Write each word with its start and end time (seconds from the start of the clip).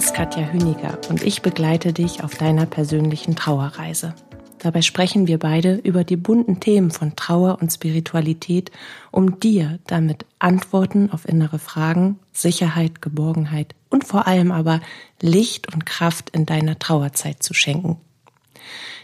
Ist 0.00 0.14
Katja 0.14 0.50
Hüniger 0.50 0.98
und 1.10 1.22
ich 1.22 1.42
begleite 1.42 1.92
dich 1.92 2.24
auf 2.24 2.34
deiner 2.34 2.64
persönlichen 2.64 3.36
Trauerreise. 3.36 4.14
Dabei 4.58 4.80
sprechen 4.80 5.26
wir 5.26 5.38
beide 5.38 5.74
über 5.74 6.04
die 6.04 6.16
bunten 6.16 6.58
Themen 6.58 6.90
von 6.90 7.16
Trauer 7.16 7.58
und 7.60 7.70
Spiritualität, 7.70 8.70
um 9.10 9.40
dir 9.40 9.78
damit 9.86 10.24
Antworten 10.38 11.10
auf 11.10 11.28
innere 11.28 11.58
Fragen, 11.58 12.18
Sicherheit, 12.32 13.02
Geborgenheit 13.02 13.74
und 13.90 14.04
vor 14.04 14.26
allem 14.26 14.52
aber 14.52 14.80
Licht 15.20 15.70
und 15.70 15.84
Kraft 15.84 16.30
in 16.30 16.46
deiner 16.46 16.78
Trauerzeit 16.78 17.42
zu 17.42 17.52
schenken. 17.52 17.98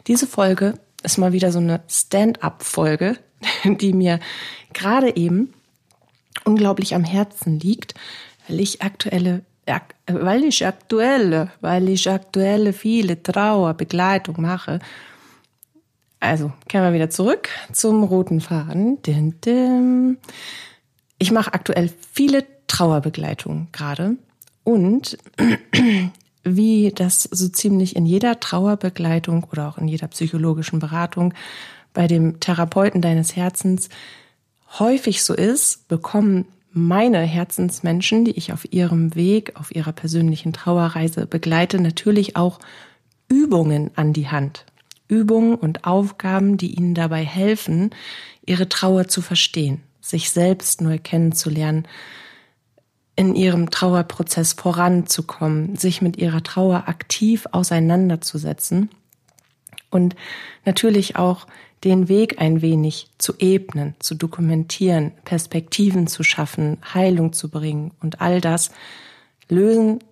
Diese 0.06 0.26
Folge 0.26 0.78
ist 1.02 1.18
mal 1.18 1.34
wieder 1.34 1.52
so 1.52 1.58
eine 1.58 1.82
Stand-up-Folge, 1.88 3.18
die 3.64 3.92
mir 3.92 4.18
gerade 4.72 5.14
eben 5.14 5.52
unglaublich 6.44 6.94
am 6.94 7.04
Herzen 7.04 7.60
liegt, 7.60 7.92
weil 8.48 8.60
ich 8.60 8.80
aktuelle 8.80 9.42
weil 10.06 10.44
ich 10.44 10.66
aktuelle, 10.66 11.50
weil 11.60 11.88
ich 11.88 12.08
aktuelle 12.08 12.72
viele 12.72 13.22
Trauerbegleitung 13.22 14.40
mache. 14.40 14.78
Also, 16.20 16.52
kehren 16.68 16.84
wir 16.84 16.94
wieder 16.94 17.10
zurück 17.10 17.48
zum 17.72 18.04
roten 18.04 18.40
Faden. 18.40 18.98
Ich 21.18 21.30
mache 21.30 21.52
aktuell 21.52 21.90
viele 22.12 22.44
Trauerbegleitungen 22.66 23.68
gerade 23.72 24.16
und 24.64 25.18
wie 26.44 26.92
das 26.94 27.24
so 27.24 27.48
ziemlich 27.48 27.96
in 27.96 28.06
jeder 28.06 28.40
Trauerbegleitung 28.40 29.44
oder 29.50 29.68
auch 29.68 29.78
in 29.78 29.88
jeder 29.88 30.08
psychologischen 30.08 30.78
Beratung 30.78 31.34
bei 31.92 32.06
dem 32.06 32.40
Therapeuten 32.40 33.00
deines 33.00 33.36
Herzens 33.36 33.88
häufig 34.78 35.22
so 35.22 35.34
ist, 35.34 35.88
bekommen 35.88 36.46
meine 36.76 37.20
Herzensmenschen, 37.20 38.26
die 38.26 38.32
ich 38.32 38.52
auf 38.52 38.70
ihrem 38.70 39.14
Weg, 39.14 39.56
auf 39.56 39.74
ihrer 39.74 39.92
persönlichen 39.92 40.52
Trauerreise 40.52 41.26
begleite, 41.26 41.80
natürlich 41.80 42.36
auch 42.36 42.58
Übungen 43.28 43.90
an 43.96 44.12
die 44.12 44.28
Hand. 44.28 44.66
Übungen 45.08 45.54
und 45.54 45.84
Aufgaben, 45.84 46.58
die 46.58 46.74
ihnen 46.74 46.94
dabei 46.94 47.24
helfen, 47.24 47.90
ihre 48.44 48.68
Trauer 48.68 49.08
zu 49.08 49.22
verstehen, 49.22 49.80
sich 50.00 50.30
selbst 50.30 50.80
neu 50.80 50.98
kennenzulernen, 50.98 51.88
in 53.14 53.34
ihrem 53.34 53.70
Trauerprozess 53.70 54.52
voranzukommen, 54.52 55.76
sich 55.76 56.02
mit 56.02 56.18
ihrer 56.18 56.42
Trauer 56.42 56.88
aktiv 56.88 57.46
auseinanderzusetzen 57.52 58.90
und 59.90 60.14
natürlich 60.66 61.16
auch 61.16 61.46
den 61.84 62.08
Weg 62.08 62.40
ein 62.40 62.62
wenig 62.62 63.08
zu 63.18 63.34
ebnen, 63.38 63.94
zu 63.98 64.14
dokumentieren, 64.14 65.12
Perspektiven 65.24 66.06
zu 66.06 66.22
schaffen, 66.22 66.78
Heilung 66.94 67.32
zu 67.32 67.48
bringen 67.48 67.92
und 68.00 68.20
all 68.20 68.40
das 68.40 68.70
lösen 69.48 70.02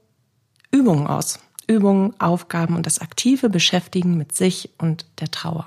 Übungen 0.70 1.06
aus. 1.06 1.40
Übungen, 1.66 2.18
Aufgaben 2.20 2.76
und 2.76 2.84
das 2.86 2.98
aktive 2.98 3.48
Beschäftigen 3.48 4.18
mit 4.18 4.34
sich 4.34 4.70
und 4.78 5.06
der 5.20 5.30
Trauer. 5.30 5.66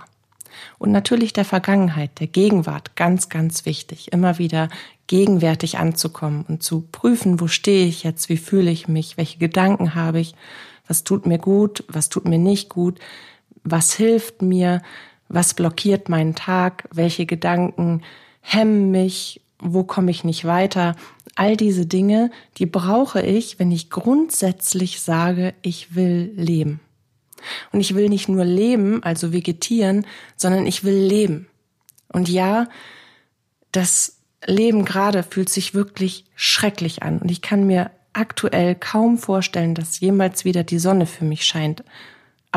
Und 0.80 0.92
natürlich 0.92 1.34
der 1.34 1.46
Vergangenheit, 1.46 2.20
der 2.20 2.28
Gegenwart, 2.28 2.96
ganz, 2.96 3.30
ganz 3.30 3.66
wichtig. 3.66 4.12
Immer 4.12 4.38
wieder 4.38 4.70
gegenwärtig 5.08 5.78
anzukommen 5.78 6.46
und 6.48 6.64
zu 6.64 6.82
prüfen, 6.92 7.40
wo 7.40 7.48
stehe 7.48 7.88
ich 7.88 8.04
jetzt, 8.04 8.30
wie 8.30 8.38
fühle 8.38 8.72
ich 8.72 8.88
mich, 8.88 9.18
welche 9.18 9.38
Gedanken 9.38 9.96
habe 9.96 10.20
ich, 10.20 10.36
was 10.88 11.04
tut 11.04 11.26
mir 11.26 11.38
gut, 11.38 11.84
was 11.88 12.10
tut 12.10 12.26
mir 12.26 12.38
nicht 12.38 12.70
gut, 12.70 13.00
was 13.64 13.94
hilft 13.94 14.42
mir, 14.42 14.82
was 15.30 15.54
blockiert 15.54 16.10
meinen 16.10 16.36
Tag? 16.36 16.88
Welche 16.92 17.26
Gedanken 17.26 18.04
hemmen 18.42 18.92
mich? 18.92 19.42
Wo 19.60 19.84
komme 19.84 20.12
ich 20.12 20.24
nicht 20.24 20.46
weiter? 20.46 20.96
All 21.36 21.58
diese 21.58 21.86
Dinge, 21.86 22.32
die 22.58 22.66
brauche 22.66 23.22
ich, 23.22 23.60
wenn 23.60 23.72
ich 23.72 23.90
grundsätzlich 23.90 25.02
sage, 25.02 25.54
ich 25.62 25.96
will 25.96 26.32
leben. 26.36 26.80
Und 27.72 27.82
ich 27.82 27.96
will 27.96 28.10
nicht 28.10 28.30
nur 28.30 28.46
leben, 28.46 29.04
also 29.04 29.34
vegetieren, 29.34 30.06
sondern 30.36 30.66
ich 30.66 30.84
will 30.84 30.98
leben. 30.98 31.48
Und 32.12 32.30
ja, 32.30 32.68
das 33.72 34.18
Leben 34.46 34.86
gerade 34.86 35.24
fühlt 35.24 35.50
sich 35.50 35.74
wirklich 35.74 36.26
schrecklich 36.36 37.04
an. 37.04 37.20
Und 37.20 37.32
ich 37.32 37.42
kann 37.42 37.68
mir 37.68 37.92
aktuell 38.14 38.76
kaum 38.76 39.18
vorstellen, 39.18 39.76
dass 39.76 40.00
jemals 40.00 40.46
wieder 40.46 40.64
die 40.64 40.80
Sonne 40.80 41.06
für 41.06 41.26
mich 41.26 41.46
scheint. 41.46 41.84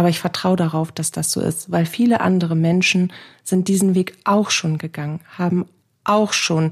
Aber 0.01 0.09
ich 0.09 0.19
vertraue 0.19 0.57
darauf, 0.57 0.93
dass 0.93 1.11
das 1.11 1.31
so 1.31 1.43
ist, 1.43 1.71
weil 1.71 1.85
viele 1.85 2.23
andere 2.23 2.57
Menschen 2.57 3.13
sind 3.45 3.69
diesen 3.69 3.95
Weg 3.95 4.17
auch 4.25 4.49
schon 4.49 4.79
gegangen, 4.79 5.21
haben 5.37 5.67
auch 6.05 6.33
schon 6.33 6.71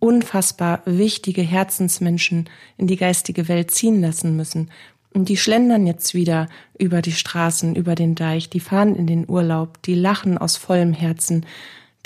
unfassbar 0.00 0.82
wichtige 0.84 1.42
Herzensmenschen 1.42 2.50
in 2.76 2.88
die 2.88 2.96
geistige 2.96 3.46
Welt 3.46 3.70
ziehen 3.70 4.00
lassen 4.00 4.34
müssen. 4.34 4.72
Und 5.14 5.28
die 5.28 5.36
schlendern 5.36 5.86
jetzt 5.86 6.14
wieder 6.14 6.48
über 6.76 7.00
die 7.00 7.12
Straßen, 7.12 7.76
über 7.76 7.94
den 7.94 8.16
Deich, 8.16 8.50
die 8.50 8.58
fahren 8.58 8.96
in 8.96 9.06
den 9.06 9.30
Urlaub, 9.30 9.80
die 9.82 9.94
lachen 9.94 10.36
aus 10.36 10.56
vollem 10.56 10.92
Herzen. 10.92 11.46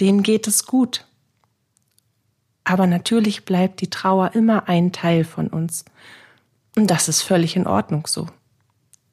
Denen 0.00 0.22
geht 0.22 0.46
es 0.46 0.66
gut. 0.66 1.06
Aber 2.64 2.86
natürlich 2.86 3.46
bleibt 3.46 3.80
die 3.80 3.88
Trauer 3.88 4.34
immer 4.34 4.68
ein 4.68 4.92
Teil 4.92 5.24
von 5.24 5.46
uns. 5.46 5.86
Und 6.76 6.90
das 6.90 7.08
ist 7.08 7.22
völlig 7.22 7.56
in 7.56 7.66
Ordnung 7.66 8.06
so. 8.06 8.26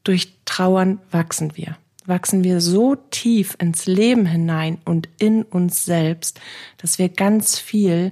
Durch 0.09 0.33
Trauern 0.43 0.97
wachsen 1.11 1.55
wir. 1.55 1.77
Wachsen 2.03 2.43
wir 2.43 2.61
so 2.61 2.95
tief 2.95 3.55
ins 3.59 3.85
Leben 3.85 4.25
hinein 4.25 4.79
und 4.83 5.07
in 5.19 5.43
uns 5.43 5.85
selbst, 5.85 6.41
dass 6.77 6.97
wir 6.97 7.09
ganz 7.09 7.59
viel 7.59 8.11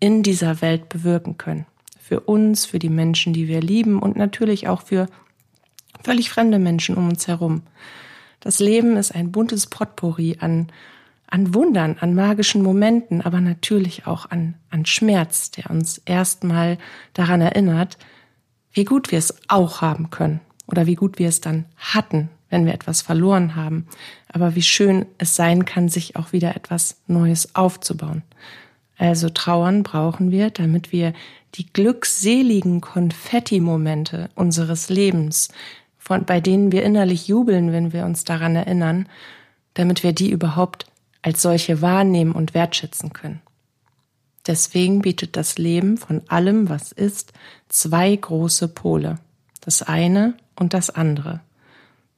in 0.00 0.22
dieser 0.22 0.62
Welt 0.62 0.88
bewirken 0.88 1.36
können. 1.36 1.66
Für 2.00 2.20
uns, 2.20 2.64
für 2.64 2.78
die 2.78 2.88
Menschen, 2.88 3.34
die 3.34 3.46
wir 3.46 3.60
lieben 3.60 3.98
und 3.98 4.16
natürlich 4.16 4.68
auch 4.68 4.80
für 4.80 5.06
völlig 6.02 6.30
fremde 6.30 6.58
Menschen 6.58 6.96
um 6.96 7.10
uns 7.10 7.28
herum. 7.28 7.60
Das 8.40 8.58
Leben 8.58 8.96
ist 8.96 9.14
ein 9.14 9.30
buntes 9.30 9.66
Potpourri 9.66 10.38
an, 10.40 10.68
an 11.26 11.52
Wundern, 11.52 11.98
an 12.00 12.14
magischen 12.14 12.62
Momenten, 12.62 13.20
aber 13.20 13.42
natürlich 13.42 14.06
auch 14.06 14.30
an, 14.30 14.54
an 14.70 14.86
Schmerz, 14.86 15.50
der 15.50 15.68
uns 15.68 15.98
erstmal 16.06 16.78
daran 17.12 17.42
erinnert, 17.42 17.98
wie 18.72 18.86
gut 18.86 19.12
wir 19.12 19.18
es 19.18 19.36
auch 19.48 19.82
haben 19.82 20.08
können 20.08 20.40
oder 20.66 20.86
wie 20.86 20.94
gut 20.94 21.18
wir 21.18 21.28
es 21.28 21.40
dann 21.40 21.64
hatten, 21.76 22.28
wenn 22.50 22.66
wir 22.66 22.74
etwas 22.74 23.02
verloren 23.02 23.56
haben, 23.56 23.86
aber 24.28 24.54
wie 24.54 24.62
schön 24.62 25.06
es 25.18 25.36
sein 25.36 25.64
kann, 25.64 25.88
sich 25.88 26.16
auch 26.16 26.32
wieder 26.32 26.56
etwas 26.56 27.00
Neues 27.06 27.54
aufzubauen. 27.54 28.22
Also 28.96 29.28
trauern 29.28 29.82
brauchen 29.82 30.30
wir, 30.30 30.50
damit 30.50 30.92
wir 30.92 31.12
die 31.54 31.66
glückseligen 31.72 32.80
Konfetti-Momente 32.80 34.30
unseres 34.34 34.88
Lebens, 34.88 35.48
von, 35.98 36.24
bei 36.24 36.40
denen 36.40 36.70
wir 36.70 36.82
innerlich 36.82 37.28
jubeln, 37.28 37.72
wenn 37.72 37.92
wir 37.92 38.04
uns 38.04 38.24
daran 38.24 38.56
erinnern, 38.56 39.08
damit 39.74 40.02
wir 40.02 40.12
die 40.12 40.30
überhaupt 40.30 40.86
als 41.22 41.42
solche 41.42 41.80
wahrnehmen 41.80 42.32
und 42.32 42.54
wertschätzen 42.54 43.12
können. 43.12 43.40
Deswegen 44.46 45.00
bietet 45.00 45.36
das 45.36 45.56
Leben 45.56 45.96
von 45.96 46.22
allem, 46.28 46.68
was 46.68 46.92
ist, 46.92 47.32
zwei 47.68 48.14
große 48.14 48.68
Pole. 48.68 49.18
Das 49.62 49.82
eine 49.82 50.34
und 50.56 50.74
das 50.74 50.90
andere. 50.90 51.40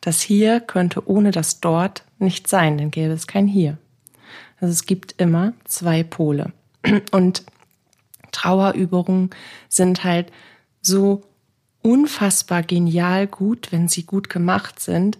Das 0.01 0.21
Hier 0.21 0.61
könnte 0.61 1.09
ohne 1.09 1.31
das 1.31 1.61
Dort 1.61 2.05
nicht 2.19 2.49
sein, 2.49 2.79
denn 2.79 2.91
gäbe 2.91 3.13
es 3.13 3.27
kein 3.27 3.47
Hier. 3.49 3.79
Also 4.61 4.73
es 4.73 4.87
gibt 4.87 5.21
immer 5.21 5.53
zwei 5.65 6.03
Pole. 6.03 6.53
Und 7.11 7.45
Trauerübungen 8.33 9.31
sind 9.69 10.05
halt 10.05 10.31
so 10.81 11.23
unfassbar 11.83 12.63
genial 12.63 13.27
gut, 13.27 13.73
wenn 13.73 13.89
sie 13.89 14.05
gut 14.05 14.29
gemacht 14.29 14.81
sind, 14.81 15.19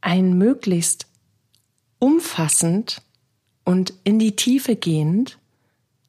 ein 0.00 0.36
möglichst 0.36 1.06
umfassend 1.98 3.02
und 3.64 3.94
in 4.04 4.18
die 4.18 4.36
Tiefe 4.36 4.76
gehend 4.76 5.38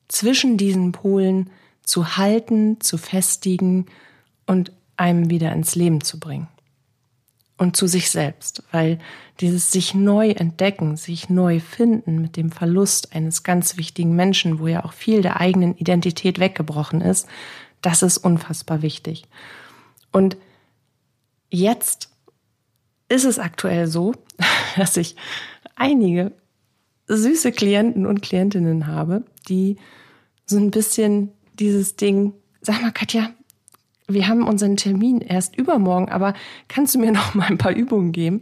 zwischen 0.07 0.57
diesen 0.57 0.91
Polen 0.91 1.49
zu 1.83 2.17
halten, 2.17 2.81
zu 2.81 2.97
festigen 2.97 3.85
und 4.45 4.71
einem 4.97 5.29
wieder 5.29 5.51
ins 5.53 5.75
Leben 5.75 6.01
zu 6.01 6.19
bringen. 6.19 6.47
Und 7.57 7.77
zu 7.77 7.87
sich 7.87 8.11
selbst, 8.11 8.63
weil 8.71 8.99
dieses 9.39 9.71
sich 9.71 9.93
neu 9.93 10.31
entdecken, 10.31 10.97
sich 10.97 11.29
neu 11.29 11.61
finden 11.61 12.21
mit 12.21 12.35
dem 12.35 12.51
Verlust 12.51 13.15
eines 13.15 13.43
ganz 13.43 13.77
wichtigen 13.77 14.13
Menschen, 14.13 14.59
wo 14.59 14.67
ja 14.67 14.83
auch 14.83 14.91
viel 14.91 15.21
der 15.21 15.39
eigenen 15.39 15.75
Identität 15.75 16.39
weggebrochen 16.39 16.99
ist, 16.99 17.27
das 17.81 18.03
ist 18.03 18.17
unfassbar 18.17 18.81
wichtig. 18.81 19.23
Und 20.11 20.37
jetzt 21.49 22.09
ist 23.07 23.25
es 23.25 23.39
aktuell 23.39 23.87
so, 23.87 24.13
dass 24.75 24.97
ich 24.97 25.15
einige 25.75 26.33
süße 27.07 27.51
Klienten 27.51 28.05
und 28.05 28.21
Klientinnen 28.21 28.87
habe, 28.87 29.23
die 29.47 29.77
so 30.45 30.57
ein 30.57 30.71
bisschen 30.71 31.31
dieses 31.59 31.95
Ding, 31.95 32.33
sag 32.61 32.81
mal, 32.81 32.91
Katja, 32.91 33.29
wir 34.07 34.27
haben 34.27 34.47
unseren 34.47 34.77
Termin 34.77 35.21
erst 35.21 35.55
übermorgen, 35.55 36.09
aber 36.09 36.33
kannst 36.67 36.95
du 36.95 36.99
mir 36.99 37.11
noch 37.11 37.33
mal 37.33 37.47
ein 37.47 37.57
paar 37.57 37.73
Übungen 37.73 38.11
geben? 38.11 38.41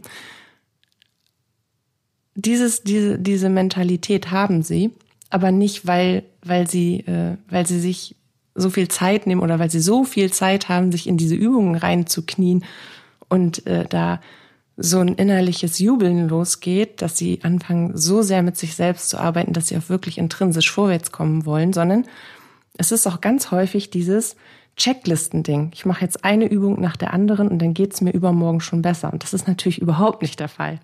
Dieses, 2.34 2.82
diese, 2.82 3.18
diese 3.18 3.48
Mentalität 3.48 4.30
haben 4.30 4.62
sie, 4.62 4.90
aber 5.30 5.52
nicht, 5.52 5.86
weil, 5.86 6.24
weil 6.44 6.68
sie, 6.68 7.00
äh, 7.00 7.36
weil 7.48 7.66
sie 7.66 7.80
sich 7.80 8.16
so 8.54 8.70
viel 8.70 8.88
Zeit 8.88 9.26
nehmen 9.26 9.40
oder 9.40 9.58
weil 9.58 9.70
sie 9.70 9.80
so 9.80 10.04
viel 10.04 10.32
Zeit 10.32 10.68
haben, 10.68 10.92
sich 10.92 11.06
in 11.06 11.16
diese 11.16 11.34
Übungen 11.34 11.74
reinzuknien 11.74 12.64
und 13.28 13.66
äh, 13.66 13.84
da 13.88 14.20
so 14.76 14.98
ein 14.98 15.14
innerliches 15.14 15.78
Jubeln 15.78 16.28
losgeht, 16.28 17.00
dass 17.00 17.16
sie 17.16 17.40
anfangen, 17.42 17.96
so 17.96 18.22
sehr 18.22 18.42
mit 18.42 18.56
sich 18.56 18.74
selbst 18.74 19.08
zu 19.08 19.18
arbeiten, 19.18 19.52
dass 19.52 19.68
sie 19.68 19.76
auch 19.76 19.88
wirklich 19.88 20.18
intrinsisch 20.18 20.70
vorwärts 20.70 21.12
kommen 21.12 21.46
wollen, 21.46 21.72
sondern 21.72 22.06
es 22.76 22.90
ist 22.90 23.06
auch 23.06 23.20
ganz 23.20 23.52
häufig 23.52 23.90
dieses 23.90 24.34
Checklisten-Ding. 24.76 25.70
Ich 25.74 25.86
mache 25.86 26.02
jetzt 26.02 26.24
eine 26.24 26.46
Übung 26.46 26.80
nach 26.80 26.96
der 26.96 27.12
anderen 27.12 27.48
und 27.48 27.60
dann 27.60 27.74
geht's 27.74 28.00
mir 28.00 28.12
übermorgen 28.12 28.60
schon 28.60 28.82
besser. 28.82 29.12
Und 29.12 29.22
das 29.22 29.32
ist 29.32 29.46
natürlich 29.46 29.80
überhaupt 29.80 30.22
nicht 30.22 30.40
der 30.40 30.48
Fall. 30.48 30.80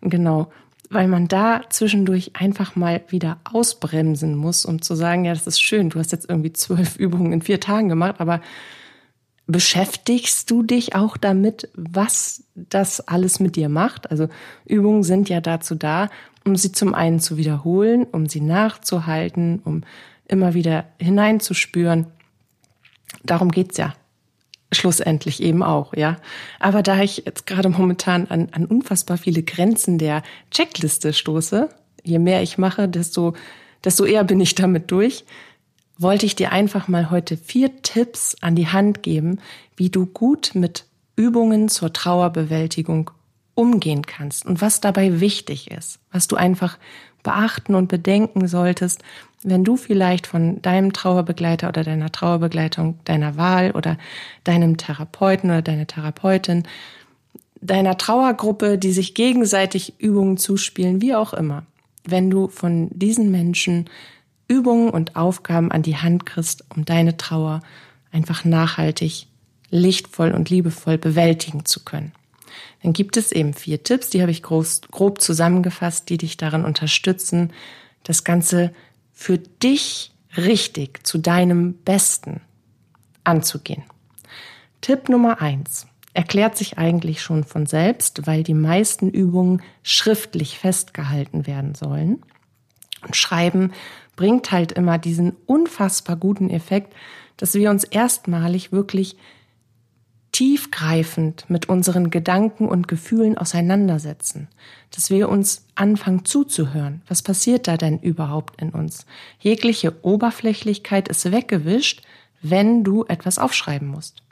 Und 0.00 0.10
genau, 0.10 0.50
weil 0.90 1.08
man 1.08 1.28
da 1.28 1.62
zwischendurch 1.68 2.32
einfach 2.34 2.74
mal 2.74 3.02
wieder 3.08 3.38
ausbremsen 3.44 4.36
muss, 4.36 4.64
um 4.64 4.82
zu 4.82 4.94
sagen, 4.94 5.24
ja, 5.24 5.34
das 5.34 5.46
ist 5.46 5.60
schön, 5.60 5.90
du 5.90 5.98
hast 5.98 6.12
jetzt 6.12 6.28
irgendwie 6.28 6.52
zwölf 6.52 6.96
Übungen 6.98 7.32
in 7.32 7.42
vier 7.42 7.60
Tagen 7.60 7.88
gemacht, 7.88 8.16
aber 8.18 8.40
beschäftigst 9.46 10.50
du 10.50 10.62
dich 10.62 10.94
auch 10.94 11.16
damit, 11.16 11.70
was 11.74 12.44
das 12.54 13.00
alles 13.08 13.40
mit 13.40 13.56
dir 13.56 13.68
macht? 13.68 14.10
Also 14.10 14.28
Übungen 14.66 15.02
sind 15.02 15.28
ja 15.28 15.40
dazu 15.40 15.74
da, 15.74 16.10
um 16.44 16.56
sie 16.56 16.72
zum 16.72 16.94
einen 16.94 17.18
zu 17.20 17.36
wiederholen, 17.36 18.04
um 18.04 18.26
sie 18.26 18.40
nachzuhalten, 18.40 19.60
um 19.64 19.84
immer 20.26 20.52
wieder 20.54 20.84
hineinzuspüren. 20.98 22.06
Darum 23.24 23.50
geht's 23.50 23.76
ja 23.76 23.94
schlussendlich 24.72 25.42
eben 25.42 25.62
auch, 25.62 25.94
ja. 25.94 26.16
Aber 26.60 26.82
da 26.82 27.00
ich 27.00 27.22
jetzt 27.24 27.46
gerade 27.46 27.68
momentan 27.68 28.26
an, 28.28 28.48
an 28.52 28.66
unfassbar 28.66 29.16
viele 29.16 29.42
Grenzen 29.42 29.98
der 29.98 30.22
Checkliste 30.50 31.12
stoße, 31.12 31.68
je 32.04 32.18
mehr 32.18 32.42
ich 32.42 32.58
mache, 32.58 32.88
desto, 32.88 33.34
desto 33.84 34.04
eher 34.04 34.24
bin 34.24 34.40
ich 34.40 34.54
damit 34.54 34.90
durch, 34.90 35.24
wollte 35.96 36.26
ich 36.26 36.36
dir 36.36 36.52
einfach 36.52 36.86
mal 36.86 37.10
heute 37.10 37.36
vier 37.36 37.82
Tipps 37.82 38.36
an 38.40 38.54
die 38.54 38.68
Hand 38.68 39.02
geben, 39.02 39.40
wie 39.76 39.90
du 39.90 40.06
gut 40.06 40.52
mit 40.54 40.84
Übungen 41.16 41.68
zur 41.68 41.92
Trauerbewältigung 41.92 43.10
umgehen 43.54 44.02
kannst 44.06 44.46
und 44.46 44.60
was 44.60 44.80
dabei 44.80 45.18
wichtig 45.18 45.70
ist, 45.70 45.98
was 46.12 46.28
du 46.28 46.36
einfach 46.36 46.78
beachten 47.22 47.74
und 47.74 47.88
bedenken 47.88 48.48
solltest, 48.48 49.02
wenn 49.42 49.64
du 49.64 49.76
vielleicht 49.76 50.26
von 50.26 50.60
deinem 50.62 50.92
Trauerbegleiter 50.92 51.68
oder 51.68 51.84
deiner 51.84 52.10
Trauerbegleitung 52.10 52.98
deiner 53.04 53.36
Wahl 53.36 53.70
oder 53.72 53.96
deinem 54.44 54.76
Therapeuten 54.76 55.50
oder 55.50 55.62
deiner 55.62 55.86
Therapeutin, 55.86 56.64
deiner 57.60 57.96
Trauergruppe, 57.96 58.78
die 58.78 58.92
sich 58.92 59.14
gegenseitig 59.14 59.94
Übungen 59.98 60.38
zuspielen, 60.38 61.00
wie 61.00 61.14
auch 61.14 61.32
immer, 61.32 61.64
wenn 62.04 62.30
du 62.30 62.48
von 62.48 62.88
diesen 62.90 63.30
Menschen 63.30 63.88
Übungen 64.48 64.90
und 64.90 65.14
Aufgaben 65.14 65.70
an 65.70 65.82
die 65.82 65.96
Hand 65.96 66.24
kriegst, 66.24 66.64
um 66.74 66.84
deine 66.84 67.16
Trauer 67.16 67.60
einfach 68.12 68.44
nachhaltig, 68.44 69.26
lichtvoll 69.70 70.32
und 70.32 70.48
liebevoll 70.50 70.96
bewältigen 70.98 71.66
zu 71.66 71.84
können. 71.84 72.12
Dann 72.82 72.92
gibt 72.92 73.16
es 73.16 73.32
eben 73.32 73.54
vier 73.54 73.82
Tipps, 73.82 74.10
die 74.10 74.20
habe 74.20 74.30
ich 74.30 74.42
groß, 74.42 74.82
grob 74.90 75.20
zusammengefasst, 75.20 76.08
die 76.08 76.16
dich 76.16 76.36
darin 76.36 76.64
unterstützen, 76.64 77.52
das 78.04 78.24
Ganze 78.24 78.72
für 79.12 79.38
dich 79.38 80.12
richtig 80.36 81.06
zu 81.06 81.18
deinem 81.18 81.74
Besten 81.74 82.40
anzugehen. 83.24 83.84
Tipp 84.80 85.08
Nummer 85.08 85.40
eins 85.40 85.86
erklärt 86.14 86.56
sich 86.56 86.78
eigentlich 86.78 87.22
schon 87.22 87.44
von 87.44 87.66
selbst, 87.66 88.26
weil 88.26 88.42
die 88.42 88.54
meisten 88.54 89.10
Übungen 89.10 89.62
schriftlich 89.82 90.58
festgehalten 90.58 91.46
werden 91.46 91.74
sollen. 91.74 92.22
Und 93.04 93.16
Schreiben 93.16 93.72
bringt 94.16 94.50
halt 94.50 94.72
immer 94.72 94.98
diesen 94.98 95.36
unfassbar 95.46 96.16
guten 96.16 96.50
Effekt, 96.50 96.92
dass 97.36 97.54
wir 97.54 97.70
uns 97.70 97.84
erstmalig 97.84 98.72
wirklich 98.72 99.16
tiefgreifend 100.38 101.46
mit 101.48 101.68
unseren 101.68 102.10
Gedanken 102.10 102.68
und 102.68 102.86
Gefühlen 102.86 103.36
auseinandersetzen, 103.36 104.46
dass 104.94 105.10
wir 105.10 105.28
uns 105.28 105.64
anfangen 105.74 106.24
zuzuhören. 106.24 107.02
Was 107.08 107.22
passiert 107.22 107.66
da 107.66 107.76
denn 107.76 107.98
überhaupt 107.98 108.62
in 108.62 108.70
uns? 108.70 109.04
Jegliche 109.40 109.96
Oberflächlichkeit 110.04 111.08
ist 111.08 111.32
weggewischt, 111.32 112.02
wenn 112.40 112.84
du 112.84 113.04
etwas 113.08 113.40
aufschreiben 113.40 113.88
musst. 113.88 114.22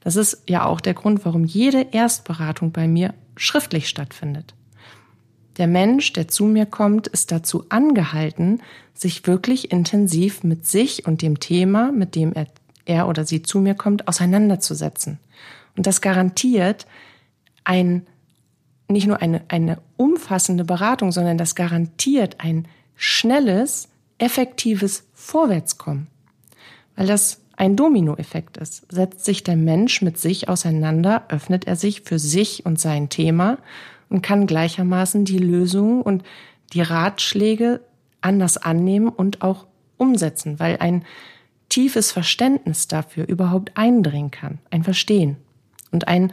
Das 0.00 0.16
ist 0.16 0.44
ja 0.48 0.64
auch 0.64 0.80
der 0.80 0.94
Grund, 0.94 1.26
warum 1.26 1.44
jede 1.44 1.88
Erstberatung 1.92 2.72
bei 2.72 2.88
mir 2.88 3.12
schriftlich 3.36 3.86
stattfindet. 3.86 4.54
Der 5.58 5.66
Mensch, 5.66 6.14
der 6.14 6.26
zu 6.26 6.46
mir 6.46 6.64
kommt, 6.64 7.06
ist 7.06 7.32
dazu 7.32 7.66
angehalten, 7.68 8.62
sich 8.94 9.26
wirklich 9.26 9.70
intensiv 9.72 10.42
mit 10.42 10.66
sich 10.66 11.04
und 11.04 11.20
dem 11.20 11.38
Thema, 11.38 11.92
mit 11.92 12.14
dem 12.14 12.32
er, 12.32 12.46
er 12.86 13.08
oder 13.08 13.26
sie 13.26 13.42
zu 13.42 13.58
mir 13.58 13.74
kommt, 13.74 14.08
auseinanderzusetzen. 14.08 15.18
Und 15.76 15.86
das 15.86 16.00
garantiert 16.00 16.86
ein, 17.64 18.06
nicht 18.88 19.06
nur 19.06 19.20
eine, 19.22 19.42
eine 19.48 19.78
umfassende 19.96 20.64
Beratung, 20.64 21.12
sondern 21.12 21.38
das 21.38 21.54
garantiert 21.54 22.36
ein 22.38 22.66
schnelles, 22.96 23.88
effektives 24.18 25.08
Vorwärtskommen. 25.14 26.08
Weil 26.96 27.06
das 27.06 27.40
ein 27.56 27.76
Dominoeffekt 27.76 28.56
ist. 28.56 28.90
Setzt 28.90 29.24
sich 29.24 29.44
der 29.44 29.56
Mensch 29.56 30.00
mit 30.00 30.18
sich 30.18 30.48
auseinander, 30.48 31.24
öffnet 31.28 31.66
er 31.66 31.76
sich 31.76 32.00
für 32.02 32.18
sich 32.18 32.64
und 32.64 32.80
sein 32.80 33.10
Thema 33.10 33.58
und 34.08 34.22
kann 34.22 34.46
gleichermaßen 34.46 35.26
die 35.26 35.38
Lösungen 35.38 36.00
und 36.00 36.24
die 36.72 36.80
Ratschläge 36.80 37.80
anders 38.22 38.56
annehmen 38.56 39.08
und 39.08 39.42
auch 39.42 39.66
umsetzen, 39.98 40.58
weil 40.58 40.78
ein 40.78 41.04
tiefes 41.68 42.12
Verständnis 42.12 42.88
dafür 42.88 43.28
überhaupt 43.28 43.76
eindringen 43.76 44.30
kann, 44.30 44.58
ein 44.70 44.82
Verstehen 44.82 45.36
und 45.90 46.08
ein 46.08 46.32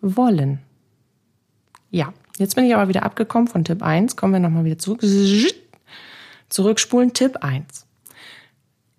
Wollen. 0.00 0.60
Ja, 1.90 2.12
jetzt 2.38 2.54
bin 2.54 2.64
ich 2.64 2.74
aber 2.74 2.88
wieder 2.88 3.02
abgekommen 3.02 3.48
von 3.48 3.64
Tipp 3.64 3.82
1, 3.82 4.16
kommen 4.16 4.34
wir 4.34 4.40
nochmal 4.40 4.64
wieder 4.64 4.78
zurück. 4.78 5.02
Zurückspulen, 6.48 7.12
Tipp 7.12 7.38
1 7.40 7.86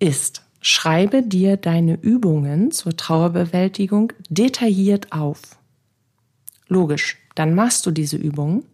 ist, 0.00 0.42
schreibe 0.60 1.22
dir 1.22 1.56
deine 1.56 1.94
Übungen 2.00 2.72
zur 2.72 2.96
Trauerbewältigung 2.96 4.12
detailliert 4.28 5.12
auf. 5.12 5.40
Logisch, 6.66 7.18
dann 7.34 7.54
machst 7.54 7.86
du 7.86 7.90
diese 7.90 8.16
Übung 8.16 8.64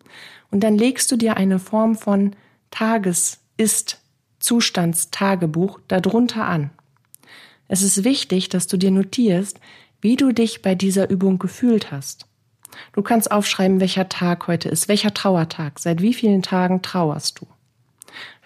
und 0.51 0.61
dann 0.61 0.79
legst 0.79 1.11
du 1.11 1.17
dir 1.17 1.37
eine 1.37 1.59
Form 1.59 1.97
von 1.97 2.35
Tages-, 2.71 3.41
Ist-, 3.57 4.01
Zustandstagebuch 4.39 5.81
darunter 5.89 6.45
an. 6.45 6.71
Es 7.69 7.83
ist 7.83 8.05
wichtig, 8.05 8.49
dass 8.49 8.69
du 8.69 8.77
dir 8.77 8.93
notierst, 8.93 9.59
wie 10.07 10.15
du 10.15 10.31
dich 10.31 10.63
bei 10.63 10.77
dieser 10.77 11.11
Übung 11.11 11.41
gefühlt 11.41 11.91
hast. 11.91 12.27
Du 12.93 13.03
kannst 13.03 13.33
aufschreiben, 13.33 13.81
welcher 13.81 14.09
Tag 14.09 14.47
heute 14.47 14.69
ist, 14.69 14.87
welcher 14.87 15.13
Trauertag, 15.13 15.81
seit 15.81 16.01
wie 16.01 16.15
vielen 16.15 16.43
Tagen 16.43 16.81
trauerst 16.81 17.41
du, 17.41 17.49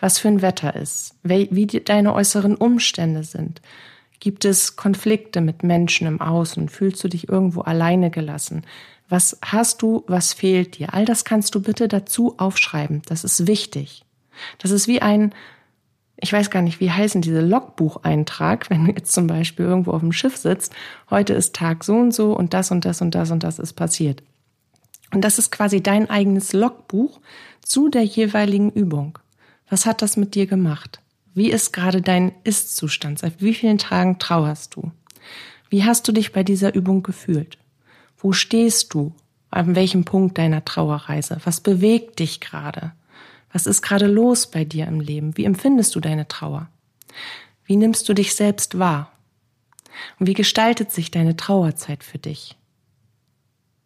was 0.01 0.19
für 0.19 0.29
ein 0.29 0.41
Wetter 0.41 0.75
ist, 0.75 1.17
wie 1.23 1.67
deine 1.67 2.15
äußeren 2.15 2.57
Umstände 2.57 3.25
sind. 3.25 3.61
Gibt 4.21 4.47
es 4.47 4.77
Konflikte 4.77 5.43
mit 5.43 5.63
Menschen 5.63 6.07
im 6.07 6.23
Außen? 6.23 6.71
Fühlst 6.71 7.05
du 7.05 7.09
dich 7.09 7.29
irgendwo 7.29 7.61
alleine 7.61 8.11
gelassen? 8.11 8.65
Was 9.11 9.39
hast 9.45 9.83
du, 9.83 10.03
was 10.07 10.33
fehlt 10.33 10.79
dir? 10.79 10.95
All 10.95 11.05
das 11.05 11.27
kannst 11.27 11.55
du 11.55 11.61
bitte 11.61 11.89
dazu 11.89 12.39
aufschreiben. 12.39 13.03
Das 13.05 13.23
ist 13.23 13.47
wichtig. 13.47 14.07
Das 14.57 14.71
ist 14.71 14.89
wie 14.89 15.03
ein, 15.03 15.35
ich 16.21 16.33
weiß 16.33 16.51
gar 16.51 16.63
nicht, 16.63 16.81
wie 16.81 16.91
heißen 16.91 17.23
diese 17.23 17.41
Logbucheintrag, 17.41 18.69
wenn 18.71 18.85
du 18.85 18.93
jetzt 18.93 19.13
zum 19.13 19.27
Beispiel 19.27 19.65
irgendwo 19.65 19.93
auf 19.93 20.01
dem 20.01 20.13
Schiff 20.13 20.37
sitzt, 20.37 20.73
heute 21.09 21.33
ist 21.33 21.55
Tag 21.55 21.85
so 21.85 21.97
und 21.97 22.13
so 22.13 22.37
und 22.37 22.53
das 22.55 22.71
und 22.71 22.85
das 22.85 23.01
und 23.01 23.15
das 23.15 23.31
und 23.31 23.43
das 23.43 23.59
ist 23.59 23.73
passiert. 23.73 24.23
Und 25.13 25.23
das 25.23 25.39
ist 25.39 25.51
quasi 25.51 25.83
dein 25.83 26.09
eigenes 26.09 26.53
Logbuch 26.53 27.21
zu 27.63 27.89
der 27.89 28.05
jeweiligen 28.05 28.71
Übung. 28.71 29.19
Was 29.69 29.87
hat 29.87 30.03
das 30.03 30.17
mit 30.17 30.35
dir 30.35 30.47
gemacht? 30.47 31.01
Wie 31.35 31.51
ist 31.51 31.73
gerade 31.73 32.03
dein 32.03 32.33
Ist-Zustand? 32.45 33.19
Seit 33.21 33.41
wie 33.41 33.55
vielen 33.55 33.79
Tagen 33.79 34.19
trauerst 34.19 34.77
du? 34.77 34.91
Wie 35.69 35.85
hast 35.85 36.07
du 36.07 36.13
dich 36.13 36.33
bei 36.33 36.43
dieser 36.43 36.75
Übung 36.75 37.03
gefühlt? 37.03 37.59
Wo 38.19 38.33
stehst 38.33 38.93
du? 38.93 39.15
An 39.51 39.75
welchem 39.75 40.05
Punkt 40.05 40.39
deiner 40.39 40.65
Trauerreise? 40.65 41.39
Was 41.45 41.61
bewegt 41.61 42.19
dich 42.19 42.41
gerade? 42.41 42.93
Was 43.53 43.67
ist 43.67 43.83
gerade 43.83 44.07
los 44.07 44.51
bei 44.51 44.65
dir 44.65 44.87
im 44.87 45.01
Leben? 45.01 45.37
Wie 45.37 45.45
empfindest 45.45 45.95
du 45.95 46.01
deine 46.01 46.29
Trauer? 46.29 46.69
Wie 47.65 47.77
nimmst 47.77 48.09
du 48.09 48.15
dich 48.15 48.35
selbst 48.35 48.79
wahr? 48.79 49.13
Und 50.19 50.27
wie 50.27 50.35
gestaltet 50.35 50.93
sich 50.93 51.11
deine 51.11 51.37
Trauerzeit 51.37 52.05
für 52.05 52.19
dich? 52.19 52.57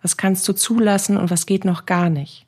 Was 0.03 0.17
kannst 0.17 0.47
du 0.49 0.53
zulassen 0.53 1.17
und 1.17 1.31
was 1.31 1.47
geht 1.47 1.65
noch 1.65 1.87
gar 1.87 2.11
nicht? 2.11 2.47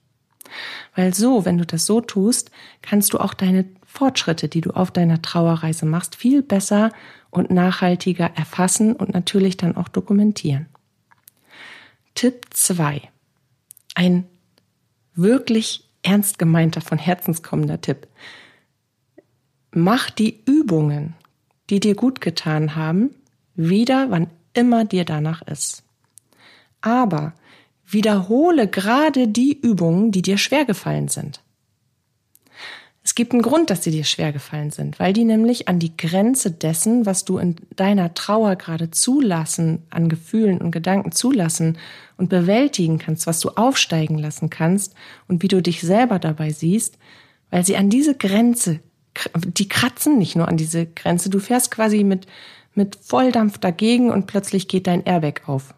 Weil 0.94 1.14
so, 1.14 1.44
wenn 1.44 1.58
du 1.58 1.66
das 1.66 1.87
so 1.87 2.00
tust, 2.00 2.50
kannst 2.82 3.12
du 3.12 3.18
auch 3.18 3.35
deine 3.35 3.64
Fortschritte, 3.87 4.49
die 4.49 4.61
du 4.61 4.70
auf 4.70 4.90
deiner 4.90 5.23
Trauerreise 5.23 5.87
machst, 5.87 6.16
viel 6.16 6.42
besser 6.42 6.92
und 7.30 7.50
nachhaltiger 7.50 8.30
erfassen 8.37 8.94
und 8.94 9.14
natürlich 9.14 9.56
dann 9.56 9.76
auch 9.76 9.88
dokumentieren. 9.88 10.66
Tipp 12.14 12.46
2. 12.50 13.02
Ein 13.94 14.26
wirklich 15.14 15.86
ernst 16.06 16.38
gemeinter, 16.38 16.80
von 16.80 16.98
Herzens 16.98 17.42
kommender 17.42 17.80
Tipp. 17.80 18.06
Mach 19.72 20.08
die 20.08 20.42
Übungen, 20.46 21.14
die 21.68 21.80
dir 21.80 21.94
gut 21.94 22.20
getan 22.20 22.76
haben, 22.76 23.10
wieder, 23.54 24.10
wann 24.10 24.28
immer 24.54 24.84
dir 24.84 25.04
danach 25.04 25.42
ist. 25.42 25.82
Aber 26.80 27.34
wiederhole 27.84 28.68
gerade 28.68 29.28
die 29.28 29.58
Übungen, 29.60 30.12
die 30.12 30.22
dir 30.22 30.38
schwer 30.38 30.64
gefallen 30.64 31.08
sind. 31.08 31.42
Es 33.06 33.14
gibt 33.14 33.32
einen 33.32 33.42
Grund, 33.42 33.70
dass 33.70 33.84
sie 33.84 33.92
dir 33.92 34.02
schwer 34.02 34.32
gefallen 34.32 34.72
sind, 34.72 34.98
weil 34.98 35.12
die 35.12 35.22
nämlich 35.22 35.68
an 35.68 35.78
die 35.78 35.96
Grenze 35.96 36.50
dessen, 36.50 37.06
was 37.06 37.25
du 37.25 37.38
in 37.38 37.54
deiner 37.76 38.14
Trauer 38.14 38.56
gerade 38.56 38.90
zulassen, 38.90 39.84
an 39.90 40.08
Gefühlen 40.08 40.60
und 40.60 40.72
Gedanken 40.72 41.12
zulassen 41.12 41.78
und 42.16 42.30
bewältigen 42.30 42.98
kannst, 42.98 43.28
was 43.28 43.38
du 43.38 43.50
aufsteigen 43.50 44.18
lassen 44.18 44.50
kannst 44.50 44.96
und 45.28 45.40
wie 45.44 45.46
du 45.46 45.62
dich 45.62 45.82
selber 45.82 46.18
dabei 46.18 46.50
siehst, 46.50 46.98
weil 47.52 47.64
sie 47.64 47.76
an 47.76 47.90
diese 47.90 48.16
Grenze, 48.16 48.80
die 49.46 49.68
kratzen 49.68 50.18
nicht 50.18 50.34
nur 50.34 50.48
an 50.48 50.56
diese 50.56 50.86
Grenze, 50.86 51.30
du 51.30 51.38
fährst 51.38 51.70
quasi 51.70 52.02
mit, 52.02 52.26
mit 52.75 52.98
Volldampf 53.00 53.58
dagegen 53.58 54.10
und 54.10 54.26
plötzlich 54.26 54.66
geht 54.66 54.88
dein 54.88 55.04
Airbag 55.04 55.42
auf. 55.48 55.75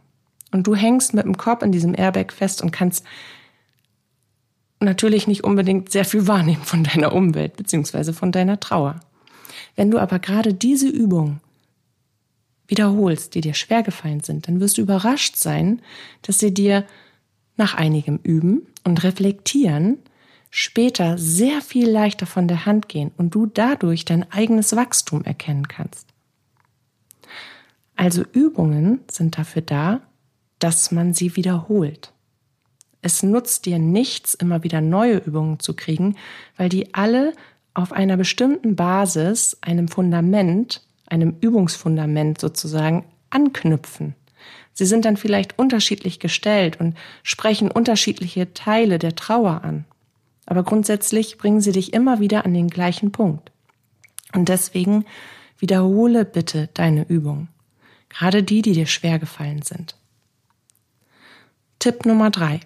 Und 0.51 0.67
du 0.67 0.75
hängst 0.75 1.13
mit 1.13 1.27
dem 1.27 1.37
Kopf 1.37 1.63
in 1.63 1.73
diesem 1.73 1.95
Airbag 1.95 2.33
fest 2.33 2.63
und 2.63 2.71
kannst 2.71 3.05
natürlich 4.81 5.27
nicht 5.27 5.45
unbedingt 5.45 5.91
sehr 5.91 6.05
viel 6.05 6.27
wahrnehmen 6.27 6.63
von 6.63 6.85
deiner 6.85 7.13
Umwelt 7.13 7.57
beziehungsweise 7.57 8.13
von 8.13 8.33
deiner 8.33 8.61
Trauer. 8.61 9.01
Wenn 9.77 9.91
du 9.91 9.99
aber 9.99 10.19
gerade 10.19 10.55
diese 10.55 10.89
Übung 10.89 11.41
wiederholst, 12.67 13.35
die 13.35 13.41
dir 13.41 13.55
schwer 13.55 13.83
gefallen 13.83 14.21
sind, 14.21 14.47
dann 14.47 14.61
wirst 14.61 14.79
du 14.79 14.83
überrascht 14.83 15.37
sein, 15.37 15.81
dass 16.23 16.39
sie 16.39 16.53
dir 16.53 16.85
nach 17.57 17.75
einigem 17.75 18.21
Üben 18.23 18.67
und 18.85 19.03
Reflektieren 19.03 19.99
später 20.51 21.19
sehr 21.19 21.61
viel 21.61 21.89
leichter 21.91 22.27
von 22.27 22.49
der 22.49 22.67
Hand 22.67 22.89
gehen 22.89 23.11
und 23.17 23.35
du 23.35 23.47
dadurch 23.47 24.05
dein 24.05 24.31
eigenes 24.31 24.77
Wachstum 24.77 25.25
erkennen 25.25 25.69
kannst. 25.69 26.07
Also 27.97 28.23
Übungen 28.33 29.01
sind 29.11 29.39
dafür 29.39 29.63
da, 29.63 30.01
dass 30.59 30.93
man 30.93 31.15
sie 31.15 31.37
wiederholt. 31.37 32.13
Es 33.09 33.23
nutzt 33.23 33.65
dir 33.65 33.79
nichts, 33.79 34.35
immer 34.35 34.65
wieder 34.65 34.83
neue 34.83 35.17
Übungen 35.17 35.61
zu 35.61 35.73
kriegen, 35.73 36.17
weil 36.59 36.69
die 36.69 36.93
alle 36.93 37.33
auf 37.73 37.91
einer 37.91 38.19
bestimmten 38.19 38.77
Basis, 38.77 39.57
einem 39.63 39.89
Fundament, 39.89 40.83
einem 41.07 41.35
Übungsfundament 41.41 42.39
sozusagen 42.39 43.07
anknüpfen. 43.31 44.15
Sie 44.75 44.85
sind 44.85 45.07
dann 45.07 45.17
vielleicht 45.17 45.59
unterschiedlich 45.59 46.21
gestellt 46.21 46.79
und 46.81 46.99
sprechen 47.23 47.71
unterschiedliche 47.71 48.53
Teile 48.53 48.99
der 48.99 49.17
Trauer 49.17 49.65
an. 49.65 49.87
Aber 50.45 50.63
grundsätzlich 50.63 51.39
bringen 51.39 51.63
sie 51.63 51.73
dich 51.73 51.95
immer 51.95 52.21
wieder 52.21 52.45
an 52.45 52.53
den 52.53 52.69
gleichen 52.69 53.11
Punkt. 53.11 53.53
Und 54.35 54.51
deswegen 54.51 55.07
wiederhole 55.57 56.27
bitte 56.27 56.69
deine 56.75 57.09
Übung. 57.09 57.49
Gerade 58.11 58.43
die, 58.43 58.61
die 58.61 58.73
dir 58.73 58.87
schwer 58.87 59.19
gefallen 59.19 59.63
sind. 59.63 59.97
Tipp 61.79 62.05
Nummer 62.05 62.29
drei. 62.29 62.61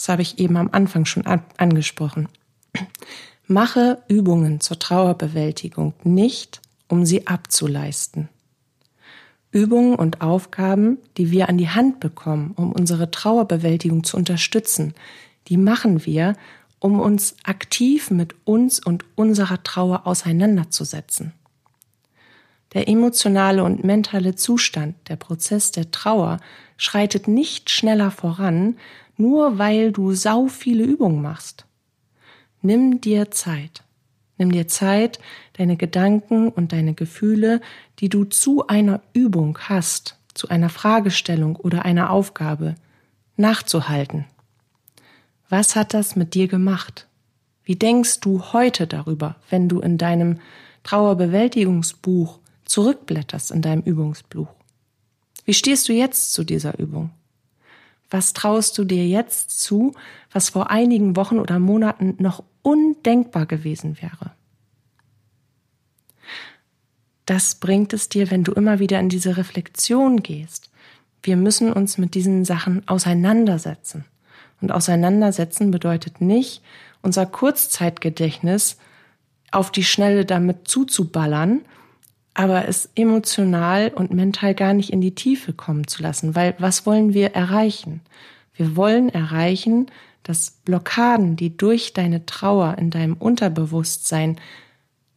Das 0.00 0.08
habe 0.08 0.22
ich 0.22 0.38
eben 0.38 0.56
am 0.56 0.70
Anfang 0.72 1.04
schon 1.04 1.26
angesprochen. 1.26 2.30
Mache 3.46 4.02
Übungen 4.08 4.58
zur 4.60 4.78
Trauerbewältigung 4.78 5.92
nicht, 6.04 6.62
um 6.88 7.04
sie 7.04 7.26
abzuleisten. 7.26 8.30
Übungen 9.50 9.94
und 9.96 10.22
Aufgaben, 10.22 10.96
die 11.18 11.30
wir 11.30 11.50
an 11.50 11.58
die 11.58 11.68
Hand 11.68 12.00
bekommen, 12.00 12.54
um 12.56 12.72
unsere 12.72 13.10
Trauerbewältigung 13.10 14.02
zu 14.02 14.16
unterstützen, 14.16 14.94
die 15.48 15.58
machen 15.58 16.06
wir, 16.06 16.34
um 16.78 16.98
uns 16.98 17.36
aktiv 17.44 18.10
mit 18.10 18.34
uns 18.46 18.80
und 18.80 19.04
unserer 19.16 19.62
Trauer 19.62 20.06
auseinanderzusetzen. 20.06 21.34
Der 22.72 22.88
emotionale 22.88 23.64
und 23.64 23.84
mentale 23.84 24.34
Zustand, 24.34 24.94
der 25.10 25.16
Prozess 25.16 25.72
der 25.72 25.90
Trauer 25.90 26.38
schreitet 26.78 27.28
nicht 27.28 27.68
schneller 27.68 28.10
voran, 28.10 28.76
nur 29.20 29.58
weil 29.58 29.92
du 29.92 30.14
sau 30.14 30.46
viele 30.46 30.84
Übungen 30.84 31.22
machst. 31.22 31.66
Nimm 32.62 33.00
dir 33.00 33.30
Zeit. 33.30 33.84
Nimm 34.38 34.52
dir 34.52 34.68
Zeit, 34.68 35.20
deine 35.52 35.76
Gedanken 35.76 36.48
und 36.48 36.72
deine 36.72 36.94
Gefühle, 36.94 37.60
die 37.98 38.08
du 38.08 38.24
zu 38.24 38.66
einer 38.66 39.02
Übung 39.12 39.58
hast, 39.60 40.16
zu 40.32 40.48
einer 40.48 40.70
Fragestellung 40.70 41.56
oder 41.56 41.84
einer 41.84 42.10
Aufgabe, 42.10 42.74
nachzuhalten. 43.36 44.24
Was 45.50 45.76
hat 45.76 45.92
das 45.92 46.16
mit 46.16 46.32
dir 46.32 46.48
gemacht? 46.48 47.06
Wie 47.64 47.76
denkst 47.76 48.20
du 48.20 48.42
heute 48.54 48.86
darüber, 48.86 49.36
wenn 49.50 49.68
du 49.68 49.80
in 49.80 49.98
deinem 49.98 50.40
Trauerbewältigungsbuch 50.82 52.38
zurückblätterst 52.64 53.50
in 53.50 53.60
deinem 53.60 53.82
Übungsbuch? 53.82 54.48
Wie 55.44 55.54
stehst 55.54 55.88
du 55.88 55.92
jetzt 55.92 56.32
zu 56.32 56.44
dieser 56.44 56.78
Übung? 56.78 57.10
Was 58.10 58.32
traust 58.32 58.76
du 58.76 58.84
dir 58.84 59.06
jetzt 59.06 59.60
zu, 59.60 59.94
was 60.32 60.50
vor 60.50 60.70
einigen 60.70 61.16
Wochen 61.16 61.38
oder 61.38 61.58
Monaten 61.58 62.16
noch 62.18 62.42
undenkbar 62.62 63.46
gewesen 63.46 64.00
wäre? 64.02 64.32
Das 67.24 67.54
bringt 67.54 67.92
es 67.92 68.08
dir, 68.08 68.30
wenn 68.32 68.42
du 68.42 68.52
immer 68.52 68.80
wieder 68.80 68.98
in 68.98 69.08
diese 69.08 69.36
Reflexion 69.36 70.22
gehst. 70.22 70.70
Wir 71.22 71.36
müssen 71.36 71.72
uns 71.72 71.96
mit 71.96 72.14
diesen 72.14 72.44
Sachen 72.44 72.86
auseinandersetzen. 72.88 74.04
Und 74.60 74.72
auseinandersetzen 74.72 75.70
bedeutet 75.70 76.20
nicht, 76.20 76.62
unser 77.02 77.26
Kurzzeitgedächtnis 77.26 78.78
auf 79.52 79.70
die 79.70 79.84
Schnelle 79.84 80.24
damit 80.24 80.68
zuzuballern 80.68 81.60
aber 82.40 82.66
es 82.66 82.88
emotional 82.94 83.88
und 83.94 84.14
mental 84.14 84.54
gar 84.54 84.72
nicht 84.72 84.94
in 84.94 85.02
die 85.02 85.14
Tiefe 85.14 85.52
kommen 85.52 85.86
zu 85.86 86.02
lassen, 86.02 86.34
weil 86.34 86.54
was 86.56 86.86
wollen 86.86 87.12
wir 87.12 87.34
erreichen? 87.34 88.00
Wir 88.54 88.76
wollen 88.76 89.10
erreichen, 89.10 89.90
dass 90.22 90.52
Blockaden, 90.64 91.36
die 91.36 91.54
durch 91.54 91.92
deine 91.92 92.24
Trauer 92.24 92.78
in 92.78 92.88
deinem 92.88 93.12
Unterbewusstsein 93.12 94.40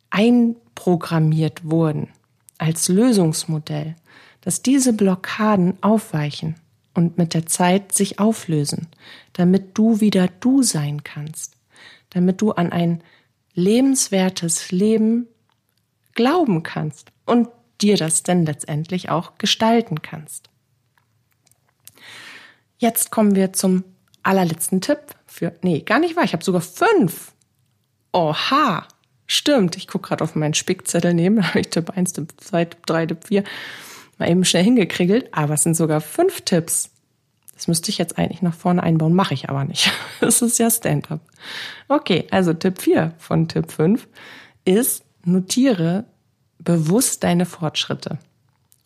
einprogrammiert 0.10 1.64
wurden, 1.64 2.10
als 2.58 2.90
Lösungsmodell, 2.90 3.96
dass 4.42 4.62
diese 4.62 4.92
Blockaden 4.92 5.78
aufweichen 5.80 6.56
und 6.94 7.18
mit 7.18 7.34
der 7.36 7.46
Zeit 7.46 7.94
sich 7.94 8.20
auflösen, 8.20 8.90
damit 9.32 9.78
du 9.78 10.02
wieder 10.02 10.28
du 10.42 10.62
sein 10.62 11.06
kannst, 11.06 11.56
damit 12.10 12.42
du 12.42 12.52
an 12.52 12.74
ein 12.74 13.02
lebenswertes 13.54 14.74
Leben 14.74 15.28
glauben 16.16 16.64
kannst 16.64 17.13
und 17.26 17.50
dir 17.82 17.98
das 17.98 18.24
denn 18.24 18.46
letztendlich 18.46 19.10
auch 19.10 19.38
gestalten 19.38 20.02
kannst. 20.02 20.50
Jetzt 22.78 23.12
kommen 23.12 23.36
wir 23.36 23.54
zum 23.54 23.84
allerletzten 24.24 24.82
Tipp 24.82 25.00
für, 25.26 25.54
nee, 25.62 25.82
gar 25.82 26.00
nicht 26.00 26.16
wahr, 26.16 26.24
ich 26.24 26.34
habe 26.34 26.44
sogar 26.44 26.62
fünf. 26.62 27.34
Oha, 28.12 28.88
stimmt, 29.28 29.76
ich 29.78 29.88
gucke 29.88 30.10
gerade 30.10 30.24
auf 30.24 30.36
meinen 30.36 30.54
Spickzettel 30.54 31.14
neben, 31.14 31.36
da 31.42 31.50
habe 31.50 31.60
ich 31.60 31.70
Tipp 31.70 31.90
1, 31.90 32.14
Tipp 32.14 32.34
2, 32.38 32.66
Tipp 32.66 32.86
3, 32.86 33.06
Tipp 33.08 33.28
4 33.28 33.44
mal 34.18 34.30
eben 34.30 34.46
schnell 34.46 34.64
hingekriegelt, 34.64 35.34
aber 35.34 35.56
es 35.56 35.64
sind 35.64 35.76
sogar 35.76 36.02
fünf 36.02 36.42
Tipps. 36.42 36.92
Das 37.56 37.68
müsste 37.68 37.90
ich 37.90 37.98
jetzt 37.98 38.18
eigentlich 38.18 38.42
nach 38.42 38.54
vorne 38.54 38.84
einbauen, 38.84 39.14
mache 39.14 39.34
ich 39.34 39.50
aber 39.50 39.64
nicht. 39.66 39.92
Das 40.20 40.42
ist 40.42 40.58
ja 40.58 40.70
Stand-up. 40.70 41.20
Okay, 41.90 42.28
also 42.32 42.54
Tipp 42.54 42.82
4 42.82 43.14
von 43.18 43.48
Tipp 43.50 43.72
5 43.72 44.08
ist, 44.64 45.04
notiere 45.26 46.06
bewusst 46.60 47.24
deine 47.24 47.46
Fortschritte 47.46 48.20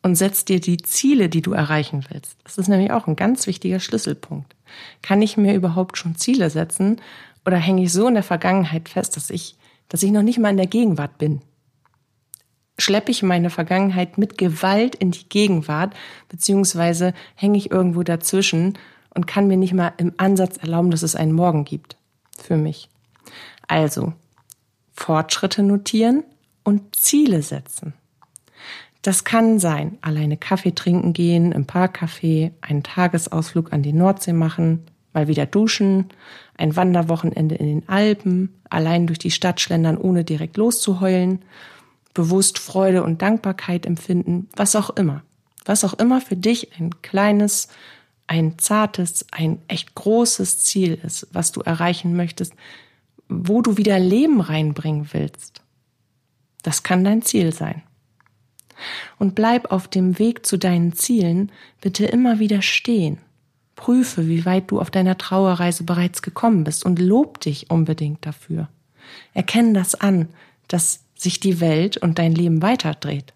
und 0.01 0.15
setz 0.15 0.45
dir 0.45 0.59
die 0.59 0.77
Ziele, 0.77 1.29
die 1.29 1.41
du 1.41 1.53
erreichen 1.53 2.05
willst. 2.09 2.37
Das 2.43 2.57
ist 2.57 2.67
nämlich 2.67 2.91
auch 2.91 3.07
ein 3.07 3.15
ganz 3.15 3.47
wichtiger 3.47 3.79
Schlüsselpunkt. 3.79 4.55
Kann 5.01 5.21
ich 5.21 5.37
mir 5.37 5.53
überhaupt 5.53 5.97
schon 5.97 6.15
Ziele 6.15 6.49
setzen 6.49 7.01
oder 7.45 7.57
hänge 7.57 7.83
ich 7.83 7.91
so 7.91 8.07
in 8.07 8.13
der 8.13 8.23
Vergangenheit 8.23 8.89
fest, 8.89 9.15
dass 9.15 9.29
ich, 9.29 9.55
dass 9.89 10.03
ich 10.03 10.11
noch 10.11 10.23
nicht 10.23 10.39
mal 10.39 10.49
in 10.49 10.57
der 10.57 10.67
Gegenwart 10.67 11.17
bin? 11.17 11.41
Schleppe 12.79 13.11
ich 13.11 13.23
meine 13.23 13.49
Vergangenheit 13.49 14.17
mit 14.17 14.37
Gewalt 14.37 14.95
in 14.95 15.11
die 15.11 15.27
Gegenwart, 15.27 15.95
beziehungsweise 16.29 17.13
hänge 17.35 17.57
ich 17.57 17.71
irgendwo 17.71 18.03
dazwischen 18.03 18.77
und 19.09 19.25
kann 19.25 19.47
mir 19.47 19.57
nicht 19.57 19.73
mal 19.73 19.93
im 19.97 20.13
Ansatz 20.17 20.57
erlauben, 20.57 20.91
dass 20.91 21.01
es 21.01 21.15
einen 21.15 21.31
Morgen 21.31 21.65
gibt. 21.65 21.97
Für 22.37 22.55
mich. 22.55 22.87
Also, 23.67 24.13
Fortschritte 24.93 25.63
notieren 25.63 26.23
und 26.67 26.97
Ziele 26.97 27.43
setzen. 27.43 27.93
Das 29.01 29.23
kann 29.23 29.57
sein, 29.57 29.97
alleine 30.01 30.35
Kaffee 30.35 30.75
trinken 30.75 31.13
gehen 31.13 31.53
im 31.53 31.65
Parkcafé, 31.65 32.51
einen 32.59 32.83
Tagesausflug 32.83 33.71
an 33.71 33.83
die 33.83 33.93
Nordsee 33.93 34.33
machen, 34.33 34.85
mal 35.13 35.29
wieder 35.29 35.45
duschen, 35.45 36.07
ein 36.57 36.75
Wanderwochenende 36.75 37.55
in 37.55 37.67
den 37.67 37.87
Alpen, 37.87 38.59
allein 38.69 39.07
durch 39.07 39.17
die 39.17 39.31
Stadt 39.31 39.61
schlendern, 39.61 39.97
ohne 39.97 40.25
direkt 40.25 40.57
loszuheulen, 40.57 41.39
bewusst 42.13 42.59
Freude 42.59 43.01
und 43.01 43.21
Dankbarkeit 43.21 43.85
empfinden, 43.85 44.49
was 44.53 44.75
auch 44.75 44.89
immer. 44.89 45.23
Was 45.63 45.85
auch 45.85 45.93
immer 45.93 46.19
für 46.19 46.35
dich 46.35 46.77
ein 46.77 47.01
kleines, 47.01 47.69
ein 48.27 48.59
zartes, 48.59 49.25
ein 49.31 49.61
echt 49.69 49.95
großes 49.95 50.59
Ziel 50.63 50.99
ist, 51.01 51.27
was 51.31 51.53
du 51.53 51.61
erreichen 51.61 52.17
möchtest, 52.17 52.55
wo 53.29 53.61
du 53.61 53.77
wieder 53.77 53.99
Leben 53.99 54.41
reinbringen 54.41 55.07
willst. 55.13 55.61
Das 56.67 56.83
kann 56.83 57.05
dein 57.05 57.21
Ziel 57.21 57.53
sein. 57.53 57.81
Und 59.17 59.35
bleib 59.35 59.71
auf 59.71 59.87
dem 59.87 60.19
Weg 60.19 60.45
zu 60.45 60.57
deinen 60.57 60.91
Zielen 60.91 61.49
bitte 61.79 62.05
immer 62.05 62.39
wieder 62.39 62.61
stehen. 62.61 63.19
Prüfe, 63.77 64.27
wie 64.27 64.43
weit 64.43 64.69
du 64.69 64.81
auf 64.81 64.91
deiner 64.91 65.17
Trauerreise 65.17 65.85
bereits 65.85 66.21
gekommen 66.21 66.65
bist 66.65 66.85
und 66.85 66.99
lob 66.99 67.39
dich 67.39 67.71
unbedingt 67.71 68.25
dafür. 68.25 68.67
Erkenne 69.33 69.71
das 69.71 69.95
an, 69.95 70.27
dass 70.67 71.05
sich 71.15 71.39
die 71.39 71.61
Welt 71.61 71.95
und 71.95 72.19
dein 72.19 72.35
Leben 72.35 72.61
weiterdreht. 72.61 73.33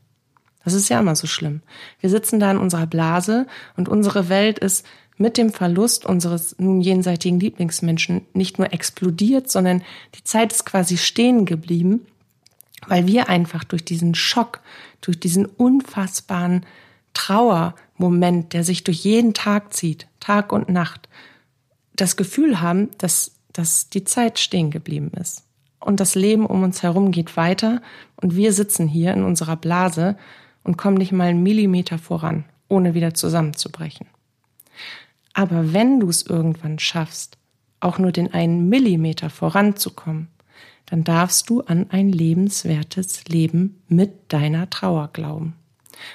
Das 0.65 0.73
ist 0.73 0.89
ja 0.89 0.99
immer 0.99 1.15
so 1.15 1.25
schlimm. 1.25 1.61
Wir 2.01 2.09
sitzen 2.09 2.41
da 2.41 2.51
in 2.51 2.57
unserer 2.57 2.85
Blase 2.85 3.47
und 3.77 3.87
unsere 3.87 4.27
Welt 4.27 4.59
ist 4.59 4.85
mit 5.15 5.37
dem 5.37 5.53
Verlust 5.53 6.05
unseres 6.05 6.59
nun 6.59 6.81
jenseitigen 6.81 7.39
Lieblingsmenschen 7.39 8.25
nicht 8.33 8.57
nur 8.57 8.73
explodiert, 8.73 9.49
sondern 9.49 9.83
die 10.15 10.23
Zeit 10.25 10.51
ist 10.51 10.65
quasi 10.65 10.97
stehen 10.97 11.45
geblieben, 11.45 12.05
weil 12.87 13.07
wir 13.07 13.29
einfach 13.29 13.63
durch 13.63 13.85
diesen 13.85 14.15
Schock, 14.15 14.61
durch 15.01 15.19
diesen 15.19 15.45
unfassbaren 15.45 16.65
Trauermoment, 17.13 18.53
der 18.53 18.63
sich 18.63 18.83
durch 18.83 19.03
jeden 19.03 19.33
Tag 19.33 19.73
zieht, 19.73 20.07
Tag 20.19 20.51
und 20.51 20.69
Nacht, 20.69 21.09
das 21.95 22.15
Gefühl 22.15 22.61
haben, 22.61 22.89
dass, 22.97 23.35
dass 23.53 23.89
die 23.89 24.03
Zeit 24.03 24.39
stehen 24.39 24.71
geblieben 24.71 25.11
ist. 25.19 25.43
Und 25.79 25.99
das 25.99 26.15
Leben 26.15 26.45
um 26.45 26.63
uns 26.63 26.83
herum 26.83 27.11
geht 27.11 27.37
weiter 27.37 27.81
und 28.15 28.35
wir 28.35 28.53
sitzen 28.53 28.87
hier 28.87 29.13
in 29.13 29.23
unserer 29.23 29.55
Blase 29.55 30.15
und 30.63 30.77
kommen 30.77 30.97
nicht 30.97 31.11
mal 31.11 31.27
einen 31.27 31.43
Millimeter 31.43 31.97
voran, 31.97 32.45
ohne 32.67 32.93
wieder 32.93 33.13
zusammenzubrechen. 33.13 34.07
Aber 35.33 35.73
wenn 35.73 35.99
du 35.99 36.09
es 36.09 36.25
irgendwann 36.25 36.77
schaffst, 36.77 37.37
auch 37.79 37.97
nur 37.97 38.11
den 38.11 38.31
einen 38.33 38.69
Millimeter 38.69 39.29
voranzukommen, 39.29 40.27
dann 40.91 41.05
darfst 41.05 41.49
du 41.49 41.61
an 41.61 41.89
ein 41.89 42.11
lebenswertes 42.11 43.23
Leben 43.29 43.81
mit 43.87 44.33
deiner 44.33 44.69
Trauer 44.69 45.09
glauben. 45.13 45.55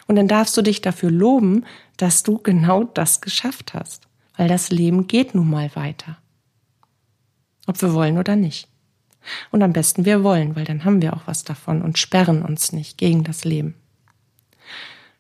Und 0.07 0.17
dann 0.17 0.29
darfst 0.29 0.55
du 0.55 0.61
dich 0.61 0.83
dafür 0.83 1.11
loben, 1.11 1.65
dass 1.97 2.23
du 2.23 2.37
genau 2.37 2.85
das 2.85 3.23
geschafft 3.23 3.73
hast, 3.73 4.07
weil 4.37 4.49
das 4.49 4.69
Leben 4.69 5.07
geht 5.07 5.35
nun 5.35 5.49
mal 5.49 5.75
weiter. 5.75 6.19
Ob 7.67 7.81
wir 7.81 7.95
wollen 7.95 8.19
oder 8.19 8.37
nicht. 8.37 8.69
Und 9.51 9.63
am 9.63 9.73
besten 9.73 10.05
wir 10.05 10.23
wollen, 10.23 10.55
weil 10.57 10.67
dann 10.67 10.85
haben 10.85 11.01
wir 11.01 11.15
auch 11.15 11.23
was 11.25 11.43
davon 11.43 11.81
und 11.81 11.97
sperren 11.97 12.43
uns 12.43 12.73
nicht 12.73 12.99
gegen 12.99 13.25
das 13.25 13.47
Leben. 13.47 13.75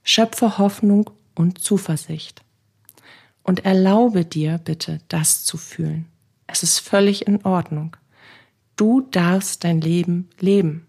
Schöpfe 0.02 0.58
Hoffnung 0.58 1.08
und 1.34 1.60
Zuversicht. 1.60 2.42
Und 3.42 3.64
erlaube 3.64 4.26
dir 4.26 4.58
bitte, 4.58 5.00
das 5.08 5.44
zu 5.44 5.56
fühlen. 5.56 6.04
Es 6.46 6.62
ist 6.62 6.78
völlig 6.78 7.26
in 7.26 7.42
Ordnung. 7.46 7.96
Du 8.76 9.00
darfst 9.00 9.64
dein 9.64 9.80
Leben 9.80 10.28
leben. 10.38 10.86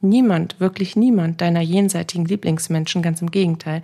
Niemand, 0.00 0.58
wirklich 0.58 0.96
niemand 0.96 1.40
deiner 1.40 1.60
jenseitigen 1.60 2.24
Lieblingsmenschen, 2.24 3.02
ganz 3.02 3.20
im 3.20 3.30
Gegenteil, 3.30 3.82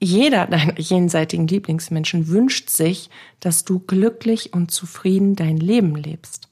jeder 0.00 0.46
deiner 0.46 0.78
jenseitigen 0.78 1.46
Lieblingsmenschen 1.46 2.28
wünscht 2.28 2.68
sich, 2.68 3.08
dass 3.40 3.64
du 3.64 3.78
glücklich 3.78 4.52
und 4.52 4.70
zufrieden 4.70 5.36
dein 5.36 5.56
Leben 5.56 5.94
lebst. 5.94 6.48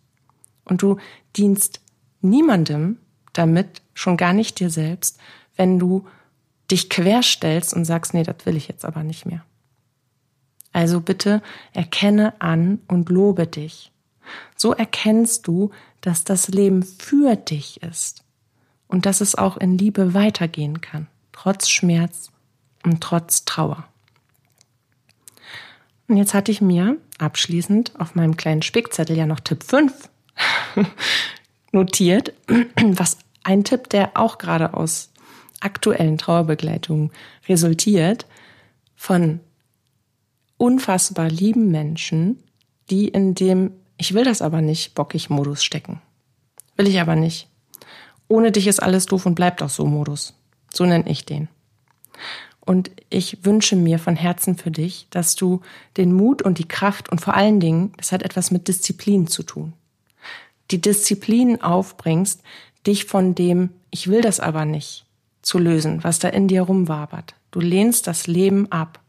Und 0.64 0.80
du 0.82 0.96
dienst 1.36 1.80
niemandem 2.20 2.98
damit, 3.32 3.82
schon 3.92 4.16
gar 4.16 4.32
nicht 4.32 4.60
dir 4.60 4.70
selbst, 4.70 5.18
wenn 5.56 5.78
du 5.78 6.06
dich 6.70 6.88
querstellst 6.88 7.74
und 7.74 7.84
sagst, 7.84 8.14
nee, 8.14 8.22
das 8.22 8.46
will 8.46 8.56
ich 8.56 8.68
jetzt 8.68 8.84
aber 8.84 9.02
nicht 9.02 9.26
mehr. 9.26 9.44
Also 10.72 11.00
bitte 11.00 11.42
erkenne 11.72 12.40
an 12.40 12.80
und 12.88 13.10
lobe 13.10 13.46
dich. 13.46 13.92
So 14.56 14.72
erkennst 14.72 15.46
du, 15.46 15.70
dass 16.00 16.24
das 16.24 16.48
Leben 16.48 16.82
für 16.82 17.36
dich 17.36 17.82
ist 17.82 18.24
und 18.88 19.06
dass 19.06 19.20
es 19.20 19.34
auch 19.34 19.56
in 19.56 19.78
Liebe 19.78 20.14
weitergehen 20.14 20.80
kann, 20.80 21.06
trotz 21.32 21.68
Schmerz 21.68 22.30
und 22.84 23.00
trotz 23.00 23.44
Trauer. 23.44 23.88
Und 26.08 26.16
jetzt 26.16 26.34
hatte 26.34 26.52
ich 26.52 26.60
mir 26.60 26.98
abschließend 27.18 27.98
auf 27.98 28.14
meinem 28.14 28.36
kleinen 28.36 28.62
Spickzettel 28.62 29.16
ja 29.16 29.26
noch 29.26 29.40
Tipp 29.40 29.62
5 29.62 30.10
notiert, 31.72 32.34
was 32.76 33.18
ein 33.42 33.64
Tipp, 33.64 33.88
der 33.88 34.12
auch 34.14 34.38
gerade 34.38 34.74
aus 34.74 35.10
aktuellen 35.60 36.18
Trauerbegleitungen 36.18 37.10
resultiert, 37.48 38.26
von 38.96 39.40
unfassbar 40.56 41.28
lieben 41.28 41.70
Menschen, 41.70 42.42
die 42.90 43.08
in 43.08 43.34
dem 43.34 43.72
Ich 44.04 44.12
will 44.12 44.24
das 44.24 44.42
aber 44.42 44.60
nicht 44.60 44.94
bockig 44.94 45.30
Modus 45.30 45.64
stecken. 45.64 46.02
Will 46.76 46.88
ich 46.88 47.00
aber 47.00 47.16
nicht. 47.16 47.48
Ohne 48.28 48.52
dich 48.52 48.66
ist 48.66 48.82
alles 48.82 49.06
doof 49.06 49.24
und 49.24 49.34
bleibt 49.34 49.62
auch 49.62 49.70
so 49.70 49.86
Modus. 49.86 50.34
So 50.70 50.84
nenne 50.84 51.08
ich 51.08 51.24
den. 51.24 51.48
Und 52.60 52.90
ich 53.08 53.46
wünsche 53.46 53.76
mir 53.76 53.98
von 53.98 54.14
Herzen 54.14 54.58
für 54.58 54.70
dich, 54.70 55.06
dass 55.08 55.36
du 55.36 55.62
den 55.96 56.12
Mut 56.12 56.42
und 56.42 56.58
die 56.58 56.68
Kraft 56.68 57.08
und 57.08 57.22
vor 57.22 57.32
allen 57.32 57.60
Dingen, 57.60 57.94
das 57.96 58.12
hat 58.12 58.22
etwas 58.22 58.50
mit 58.50 58.68
Disziplin 58.68 59.26
zu 59.26 59.42
tun, 59.42 59.72
die 60.70 60.82
Disziplin 60.82 61.62
aufbringst, 61.62 62.42
dich 62.86 63.06
von 63.06 63.34
dem 63.34 63.70
Ich 63.88 64.08
will 64.08 64.20
das 64.20 64.38
aber 64.38 64.66
nicht 64.66 65.06
zu 65.40 65.58
lösen, 65.58 66.04
was 66.04 66.18
da 66.18 66.28
in 66.28 66.46
dir 66.46 66.60
rumwabert. 66.60 67.36
Du 67.52 67.60
lehnst 67.60 68.06
das 68.06 68.26
Leben 68.26 68.70
ab. 68.70 69.00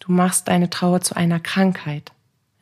Du 0.00 0.10
machst 0.10 0.48
deine 0.48 0.68
Trauer 0.68 1.00
zu 1.00 1.14
einer 1.14 1.38
Krankheit, 1.38 2.10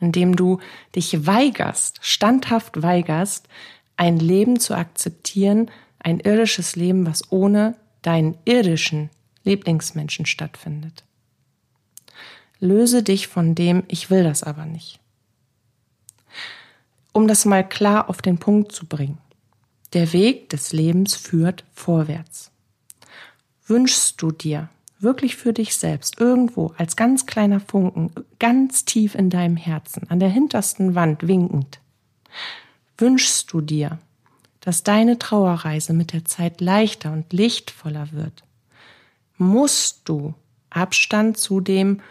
indem 0.01 0.35
du 0.35 0.59
dich 0.95 1.25
weigerst, 1.25 1.99
standhaft 2.01 2.81
weigerst, 2.81 3.47
ein 3.95 4.19
Leben 4.19 4.59
zu 4.59 4.75
akzeptieren, 4.75 5.71
ein 5.99 6.19
irdisches 6.19 6.75
Leben, 6.75 7.05
was 7.05 7.31
ohne 7.31 7.75
deinen 8.01 8.37
irdischen 8.45 9.09
Lieblingsmenschen 9.43 10.25
stattfindet. 10.25 11.03
Löse 12.59 13.03
dich 13.03 13.27
von 13.27 13.55
dem, 13.55 13.83
ich 13.87 14.09
will 14.09 14.23
das 14.23 14.43
aber 14.43 14.65
nicht. 14.65 14.99
Um 17.13 17.27
das 17.27 17.45
mal 17.45 17.67
klar 17.67 18.09
auf 18.09 18.21
den 18.21 18.37
Punkt 18.37 18.71
zu 18.71 18.85
bringen. 18.85 19.17
Der 19.93 20.13
Weg 20.13 20.49
des 20.49 20.71
Lebens 20.71 21.15
führt 21.15 21.63
vorwärts. 21.73 22.51
Wünschst 23.65 24.21
du 24.21 24.31
dir 24.31 24.69
wirklich 25.01 25.35
für 25.35 25.53
dich 25.53 25.75
selbst 25.75 26.19
irgendwo 26.19 26.73
als 26.77 26.95
ganz 26.95 27.25
kleiner 27.25 27.59
Funken, 27.59 28.11
ganz 28.39 28.85
tief 28.85 29.15
in 29.15 29.29
deinem 29.29 29.57
Herzen, 29.57 30.09
an 30.09 30.19
der 30.19 30.29
hintersten 30.29 30.95
Wand 30.95 31.27
winkend, 31.27 31.79
wünschst 32.97 33.51
du 33.51 33.61
dir, 33.61 33.99
dass 34.59 34.83
deine 34.83 35.17
Trauerreise 35.17 35.93
mit 35.93 36.13
der 36.13 36.25
Zeit 36.25 36.61
leichter 36.61 37.11
und 37.11 37.33
lichtvoller 37.33 38.11
wird, 38.11 38.43
musst 39.37 40.01
du 40.05 40.35
Abstand 40.69 41.37
zu 41.37 41.59
dem, 41.59 42.01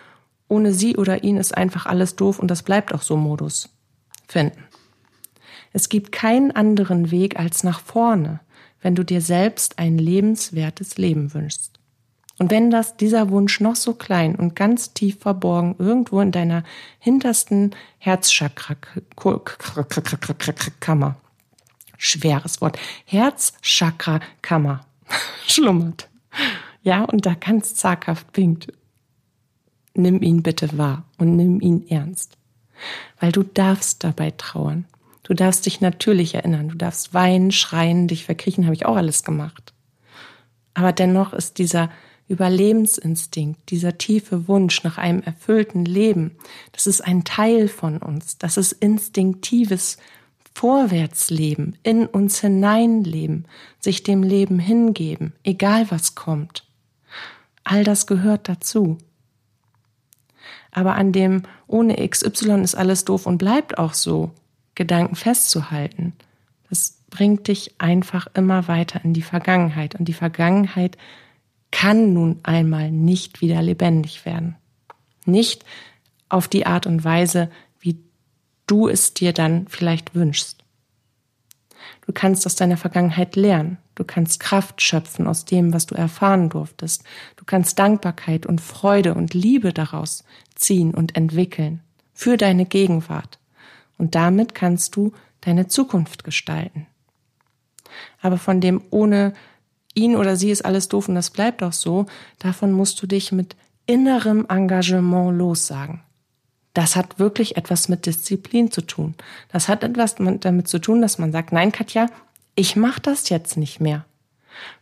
ohne 0.48 0.72
sie 0.72 0.96
oder 0.96 1.22
ihn 1.22 1.36
ist 1.36 1.56
einfach 1.56 1.86
alles 1.86 2.16
doof 2.16 2.38
und 2.38 2.48
das 2.48 2.62
bleibt 2.62 2.92
auch 2.92 3.02
so 3.02 3.16
Modus 3.16 3.70
finden. 4.26 4.64
Es 5.72 5.88
gibt 5.88 6.10
keinen 6.10 6.50
anderen 6.50 7.10
Weg 7.10 7.38
als 7.38 7.62
nach 7.62 7.80
vorne, 7.80 8.40
wenn 8.82 8.96
du 8.96 9.04
dir 9.04 9.20
selbst 9.20 9.78
ein 9.78 9.98
lebenswertes 9.98 10.98
Leben 10.98 11.32
wünschst. 11.32 11.79
Und 12.40 12.50
wenn 12.50 12.70
das 12.70 12.96
dieser 12.96 13.28
Wunsch 13.28 13.60
noch 13.60 13.76
so 13.76 13.92
klein 13.92 14.34
und 14.34 14.56
ganz 14.56 14.94
tief 14.94 15.18
verborgen 15.20 15.74
irgendwo 15.78 16.22
in 16.22 16.32
deiner 16.32 16.64
hintersten 16.98 17.76
Herzchakra 17.98 18.76
Kammer 20.80 21.16
schweres 21.98 22.62
Wort 22.62 22.78
Herzchakra 23.04 24.20
Kammer 24.40 24.80
schlummert. 25.46 26.08
Ja, 26.82 27.04
und 27.04 27.26
da 27.26 27.34
ganz 27.34 27.74
zaghaft 27.74 28.28
winkt. 28.32 28.72
Nimm 29.92 30.22
ihn 30.22 30.42
bitte 30.42 30.78
wahr 30.78 31.04
und 31.18 31.36
nimm 31.36 31.60
ihn 31.60 31.86
ernst. 31.90 32.38
Weil 33.18 33.32
du 33.32 33.42
darfst 33.42 34.02
dabei 34.02 34.30
trauern. 34.30 34.86
Du 35.24 35.34
darfst 35.34 35.66
dich 35.66 35.82
natürlich 35.82 36.36
erinnern. 36.36 36.70
Du 36.70 36.76
darfst 36.76 37.12
weinen, 37.12 37.52
schreien, 37.52 38.08
dich 38.08 38.24
verkriechen, 38.24 38.64
habe 38.64 38.74
ich 38.74 38.86
auch 38.86 38.96
alles 38.96 39.24
gemacht. 39.24 39.74
Aber 40.72 40.92
dennoch 40.92 41.34
ist 41.34 41.58
dieser 41.58 41.90
Überlebensinstinkt, 42.30 43.70
dieser 43.70 43.98
tiefe 43.98 44.46
Wunsch 44.46 44.84
nach 44.84 44.98
einem 44.98 45.20
erfüllten 45.20 45.84
Leben, 45.84 46.36
das 46.72 46.86
ist 46.86 47.00
ein 47.00 47.24
Teil 47.24 47.68
von 47.68 47.98
uns. 47.98 48.38
Das 48.38 48.56
ist 48.56 48.72
instinktives 48.72 49.98
Vorwärtsleben, 50.54 51.76
in 51.82 52.06
uns 52.06 52.40
hineinleben, 52.40 53.46
sich 53.80 54.02
dem 54.02 54.22
Leben 54.22 54.58
hingeben, 54.58 55.32
egal 55.42 55.90
was 55.90 56.14
kommt. 56.14 56.64
All 57.64 57.84
das 57.84 58.06
gehört 58.06 58.48
dazu. 58.48 58.98
Aber 60.70 60.94
an 60.94 61.12
dem 61.12 61.42
ohne 61.66 61.96
XY 62.08 62.62
ist 62.62 62.76
alles 62.76 63.04
doof 63.04 63.26
und 63.26 63.38
bleibt 63.38 63.78
auch 63.78 63.94
so, 63.94 64.30
Gedanken 64.76 65.16
festzuhalten, 65.16 66.14
das 66.68 67.00
bringt 67.10 67.48
dich 67.48 67.74
einfach 67.78 68.28
immer 68.34 68.68
weiter 68.68 69.04
in 69.04 69.12
die 69.12 69.22
Vergangenheit. 69.22 69.96
Und 69.96 70.06
die 70.06 70.14
Vergangenheit 70.14 70.96
kann 71.70 72.12
nun 72.12 72.40
einmal 72.42 72.90
nicht 72.90 73.40
wieder 73.40 73.62
lebendig 73.62 74.24
werden. 74.24 74.56
Nicht 75.24 75.64
auf 76.28 76.48
die 76.48 76.66
Art 76.66 76.86
und 76.86 77.04
Weise, 77.04 77.50
wie 77.78 77.98
du 78.66 78.88
es 78.88 79.14
dir 79.14 79.32
dann 79.32 79.66
vielleicht 79.68 80.14
wünschst. 80.14 80.64
Du 82.06 82.12
kannst 82.12 82.46
aus 82.46 82.56
deiner 82.56 82.76
Vergangenheit 82.76 83.36
lernen. 83.36 83.78
Du 83.94 84.04
kannst 84.04 84.40
Kraft 84.40 84.82
schöpfen 84.82 85.26
aus 85.26 85.44
dem, 85.44 85.72
was 85.72 85.86
du 85.86 85.94
erfahren 85.94 86.48
durftest. 86.48 87.04
Du 87.36 87.44
kannst 87.44 87.78
Dankbarkeit 87.78 88.46
und 88.46 88.60
Freude 88.60 89.14
und 89.14 89.34
Liebe 89.34 89.72
daraus 89.72 90.24
ziehen 90.54 90.94
und 90.94 91.16
entwickeln 91.16 91.80
für 92.12 92.36
deine 92.36 92.66
Gegenwart. 92.66 93.38
Und 93.98 94.14
damit 94.14 94.54
kannst 94.54 94.96
du 94.96 95.12
deine 95.40 95.68
Zukunft 95.68 96.24
gestalten. 96.24 96.86
Aber 98.20 98.38
von 98.38 98.60
dem 98.60 98.82
ohne 98.90 99.34
ihn 99.94 100.16
oder 100.16 100.36
sie 100.36 100.50
ist 100.50 100.64
alles 100.64 100.88
doof 100.88 101.08
und 101.08 101.14
das 101.14 101.30
bleibt 101.30 101.62
auch 101.62 101.72
so, 101.72 102.06
davon 102.38 102.72
musst 102.72 103.02
du 103.02 103.06
dich 103.06 103.32
mit 103.32 103.56
innerem 103.86 104.46
Engagement 104.48 105.36
lossagen. 105.36 106.00
Das 106.74 106.94
hat 106.94 107.18
wirklich 107.18 107.56
etwas 107.56 107.88
mit 107.88 108.06
Disziplin 108.06 108.70
zu 108.70 108.82
tun. 108.82 109.14
Das 109.50 109.68
hat 109.68 109.82
etwas 109.82 110.14
damit 110.14 110.68
zu 110.68 110.78
tun, 110.78 111.02
dass 111.02 111.18
man 111.18 111.32
sagt, 111.32 111.52
nein, 111.52 111.72
Katja, 111.72 112.06
ich 112.54 112.76
mache 112.76 113.00
das 113.00 113.28
jetzt 113.28 113.56
nicht 113.56 113.80
mehr. 113.80 114.04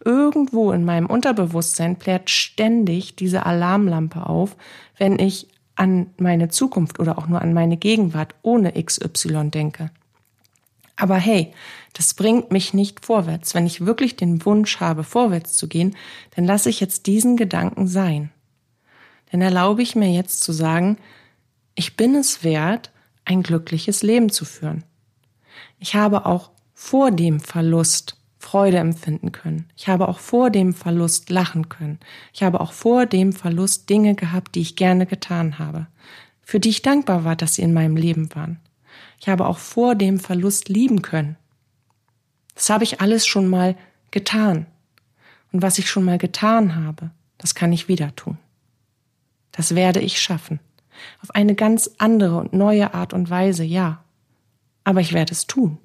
Irgendwo 0.04 0.72
in 0.72 0.84
meinem 0.84 1.06
Unterbewusstsein 1.06 1.96
plärt 1.96 2.30
ständig 2.30 3.16
diese 3.16 3.46
Alarmlampe 3.46 4.26
auf, 4.26 4.56
wenn 4.98 5.18
ich 5.18 5.48
an 5.76 6.10
meine 6.18 6.48
Zukunft 6.48 6.98
oder 6.98 7.18
auch 7.18 7.28
nur 7.28 7.40
an 7.40 7.54
meine 7.54 7.76
Gegenwart 7.76 8.34
ohne 8.42 8.72
XY 8.72 9.50
denke. 9.50 9.90
Aber 11.00 11.16
hey, 11.16 11.52
das 11.92 12.12
bringt 12.12 12.50
mich 12.50 12.74
nicht 12.74 13.06
vorwärts. 13.06 13.54
Wenn 13.54 13.66
ich 13.66 13.86
wirklich 13.86 14.16
den 14.16 14.44
Wunsch 14.44 14.80
habe, 14.80 15.04
vorwärts 15.04 15.56
zu 15.56 15.68
gehen, 15.68 15.96
dann 16.34 16.44
lasse 16.44 16.68
ich 16.68 16.80
jetzt 16.80 17.06
diesen 17.06 17.36
Gedanken 17.36 17.86
sein. 17.86 18.30
Dann 19.30 19.40
erlaube 19.40 19.80
ich 19.80 19.94
mir 19.94 20.10
jetzt 20.10 20.42
zu 20.42 20.52
sagen, 20.52 20.98
ich 21.76 21.96
bin 21.96 22.16
es 22.16 22.42
wert, 22.42 22.90
ein 23.24 23.44
glückliches 23.44 24.02
Leben 24.02 24.30
zu 24.30 24.44
führen. 24.44 24.82
Ich 25.78 25.94
habe 25.94 26.26
auch 26.26 26.50
vor 26.74 27.12
dem 27.12 27.38
Verlust 27.38 28.16
Freude 28.40 28.78
empfinden 28.78 29.30
können. 29.30 29.68
Ich 29.76 29.88
habe 29.88 30.08
auch 30.08 30.18
vor 30.18 30.50
dem 30.50 30.74
Verlust 30.74 31.30
lachen 31.30 31.68
können. 31.68 32.00
Ich 32.32 32.42
habe 32.42 32.60
auch 32.60 32.72
vor 32.72 33.06
dem 33.06 33.32
Verlust 33.32 33.88
Dinge 33.88 34.16
gehabt, 34.16 34.56
die 34.56 34.62
ich 34.62 34.74
gerne 34.74 35.06
getan 35.06 35.60
habe, 35.60 35.86
für 36.42 36.58
die 36.58 36.70
ich 36.70 36.82
dankbar 36.82 37.24
war, 37.24 37.36
dass 37.36 37.54
sie 37.54 37.62
in 37.62 37.72
meinem 37.72 37.96
Leben 37.96 38.34
waren. 38.34 38.58
Ich 39.20 39.28
habe 39.28 39.46
auch 39.46 39.58
vor 39.58 39.94
dem 39.94 40.18
Verlust 40.18 40.68
lieben 40.68 41.02
können. 41.02 41.36
Das 42.54 42.70
habe 42.70 42.84
ich 42.84 43.00
alles 43.00 43.26
schon 43.26 43.48
mal 43.48 43.76
getan. 44.10 44.66
Und 45.52 45.62
was 45.62 45.78
ich 45.78 45.88
schon 45.88 46.04
mal 46.04 46.18
getan 46.18 46.76
habe, 46.76 47.10
das 47.38 47.54
kann 47.54 47.72
ich 47.72 47.88
wieder 47.88 48.14
tun. 48.16 48.38
Das 49.52 49.74
werde 49.74 50.00
ich 50.00 50.20
schaffen. 50.20 50.60
Auf 51.22 51.34
eine 51.34 51.54
ganz 51.54 51.90
andere 51.98 52.36
und 52.36 52.52
neue 52.52 52.94
Art 52.94 53.12
und 53.12 53.30
Weise, 53.30 53.64
ja. 53.64 54.04
Aber 54.84 55.00
ich 55.00 55.12
werde 55.12 55.32
es 55.32 55.46
tun. 55.46 55.78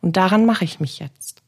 Und 0.00 0.16
daran 0.16 0.46
mache 0.46 0.64
ich 0.64 0.80
mich 0.80 0.98
jetzt. 0.98 1.42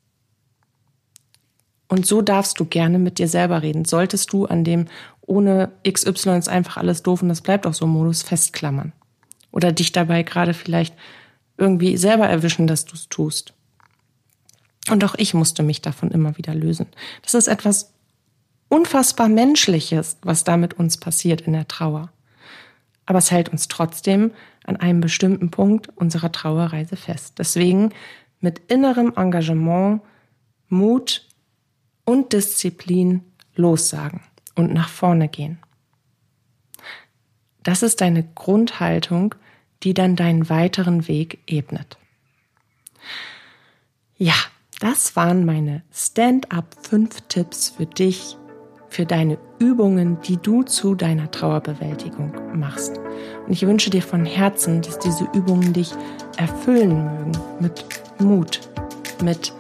Und 1.89 2.07
so 2.07 2.23
darfst 2.23 2.61
du 2.61 2.65
gerne 2.65 2.99
mit 2.99 3.19
dir 3.19 3.29
selber 3.29 3.63
reden. 3.63 3.85
Solltest 3.85 4.33
du 4.33 4.47
an 4.47 4.65
dem 4.65 4.87
ohne 5.23 5.73
XY 5.89 6.39
ist 6.39 6.49
einfach 6.49 6.77
alles 6.77 7.03
doof 7.03 7.23
und 7.23 7.29
das 7.29 7.41
bleibt 7.41 7.67
auch 7.67 7.75
so 7.75 7.87
Modus 7.87 8.23
festklammern. 8.23 8.93
Oder 9.61 9.73
dich 9.73 9.93
dabei 9.93 10.23
gerade 10.23 10.55
vielleicht 10.55 10.95
irgendwie 11.59 11.97
selber 11.97 12.27
erwischen, 12.27 12.67
dass 12.67 12.87
du 12.87 12.95
es 12.95 13.09
tust. 13.09 13.53
Und 14.91 15.05
auch 15.05 15.15
ich 15.17 15.35
musste 15.35 15.63
mich 15.63 15.83
davon 15.83 16.11
immer 16.11 16.39
wieder 16.39 16.55
lösen. 16.55 16.87
Das 17.23 17.35
ist 17.35 17.47
etwas 17.47 17.93
unfassbar 18.69 19.29
Menschliches, 19.29 20.17
was 20.23 20.45
da 20.45 20.57
mit 20.57 20.75
uns 20.75 20.97
passiert 20.97 21.43
in 21.43 21.53
der 21.53 21.69
Trauer 21.69 22.11
aber 23.11 23.19
es 23.19 23.33
hält 23.33 23.49
uns 23.49 23.67
trotzdem 23.67 24.31
an 24.65 24.77
einem 24.77 25.01
bestimmten 25.01 25.51
Punkt 25.51 25.89
unserer 25.97 26.31
Trauerreise 26.31 26.95
fest. 26.95 27.41
Deswegen 27.41 27.91
mit 28.39 28.61
innerem 28.69 29.15
Engagement, 29.17 30.03
Mut 30.69 31.27
und 32.05 32.33
Disziplin 32.33 33.25
lossagen 33.57 34.21
und 34.55 34.73
nach 34.73 34.89
vorne 34.89 35.29
gehen. 35.29 35.59
Das 37.65 37.83
ist 37.83 38.01
deine 38.01 38.23
Grundhaltung, 38.23 39.35
die 39.83 39.95
dann 39.95 40.17
deinen 40.17 40.49
weiteren 40.49 41.09
Weg 41.09 41.39
ebnet. 41.47 41.99
Ja, 44.17 44.35
das 44.81 45.17
waren 45.17 45.45
meine 45.45 45.83
Stand-up 45.93 46.75
5 46.83 47.23
Tipps 47.29 47.71
für 47.71 47.87
dich, 47.87 48.37
für 48.89 49.07
deine 49.07 49.39
Übungen, 49.59 50.21
die 50.23 50.37
du 50.37 50.63
zu 50.63 50.95
deiner 50.95 51.31
Trauerbewältigung 51.31 52.33
machst. 52.59 52.99
Und 53.47 53.53
ich 53.53 53.67
wünsche 53.67 53.91
dir 53.91 54.03
von 54.03 54.25
Herzen, 54.25 54.83
dass 54.83 54.99
diese 54.99 55.25
Übungen 55.33 55.73
dich 55.73 55.93
erfüllen 56.37 57.05
mögen 57.05 57.33
mit 57.61 57.85
Mut, 58.19 58.61
mit 59.23 59.53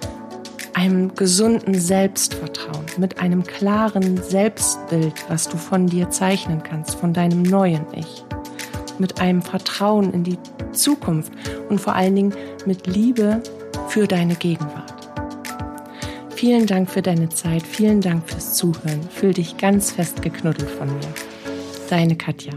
einem 0.74 1.14
gesunden 1.14 1.78
Selbstvertrauen, 1.78 2.86
mit 2.96 3.20
einem 3.20 3.44
klaren 3.44 4.16
Selbstbild, 4.22 5.28
was 5.28 5.48
du 5.48 5.56
von 5.56 5.86
dir 5.86 6.10
zeichnen 6.10 6.62
kannst, 6.62 6.96
von 6.96 7.12
deinem 7.12 7.42
neuen 7.42 7.86
Ich, 7.94 8.24
mit 9.00 9.20
einem 9.20 9.42
Vertrauen 9.42 10.12
in 10.12 10.24
die 10.24 10.38
Zukunft 10.72 11.32
und 11.68 11.80
vor 11.80 11.94
allen 11.94 12.14
Dingen 12.14 12.34
mit 12.66 12.86
Liebe 12.86 13.42
für 13.88 14.06
deine 14.06 14.34
Gegenwart. 14.34 14.94
Vielen 16.40 16.66
Dank 16.66 16.90
für 16.90 17.02
deine 17.02 17.28
Zeit, 17.28 17.66
vielen 17.66 18.00
Dank 18.00 18.28
fürs 18.28 18.54
Zuhören. 18.54 19.02
Fühl 19.10 19.34
dich 19.34 19.58
ganz 19.58 19.90
fest 19.90 20.22
geknuddelt 20.22 20.70
von 20.70 20.88
mir. 20.88 21.08
Deine 21.90 22.16
Katja. 22.16 22.52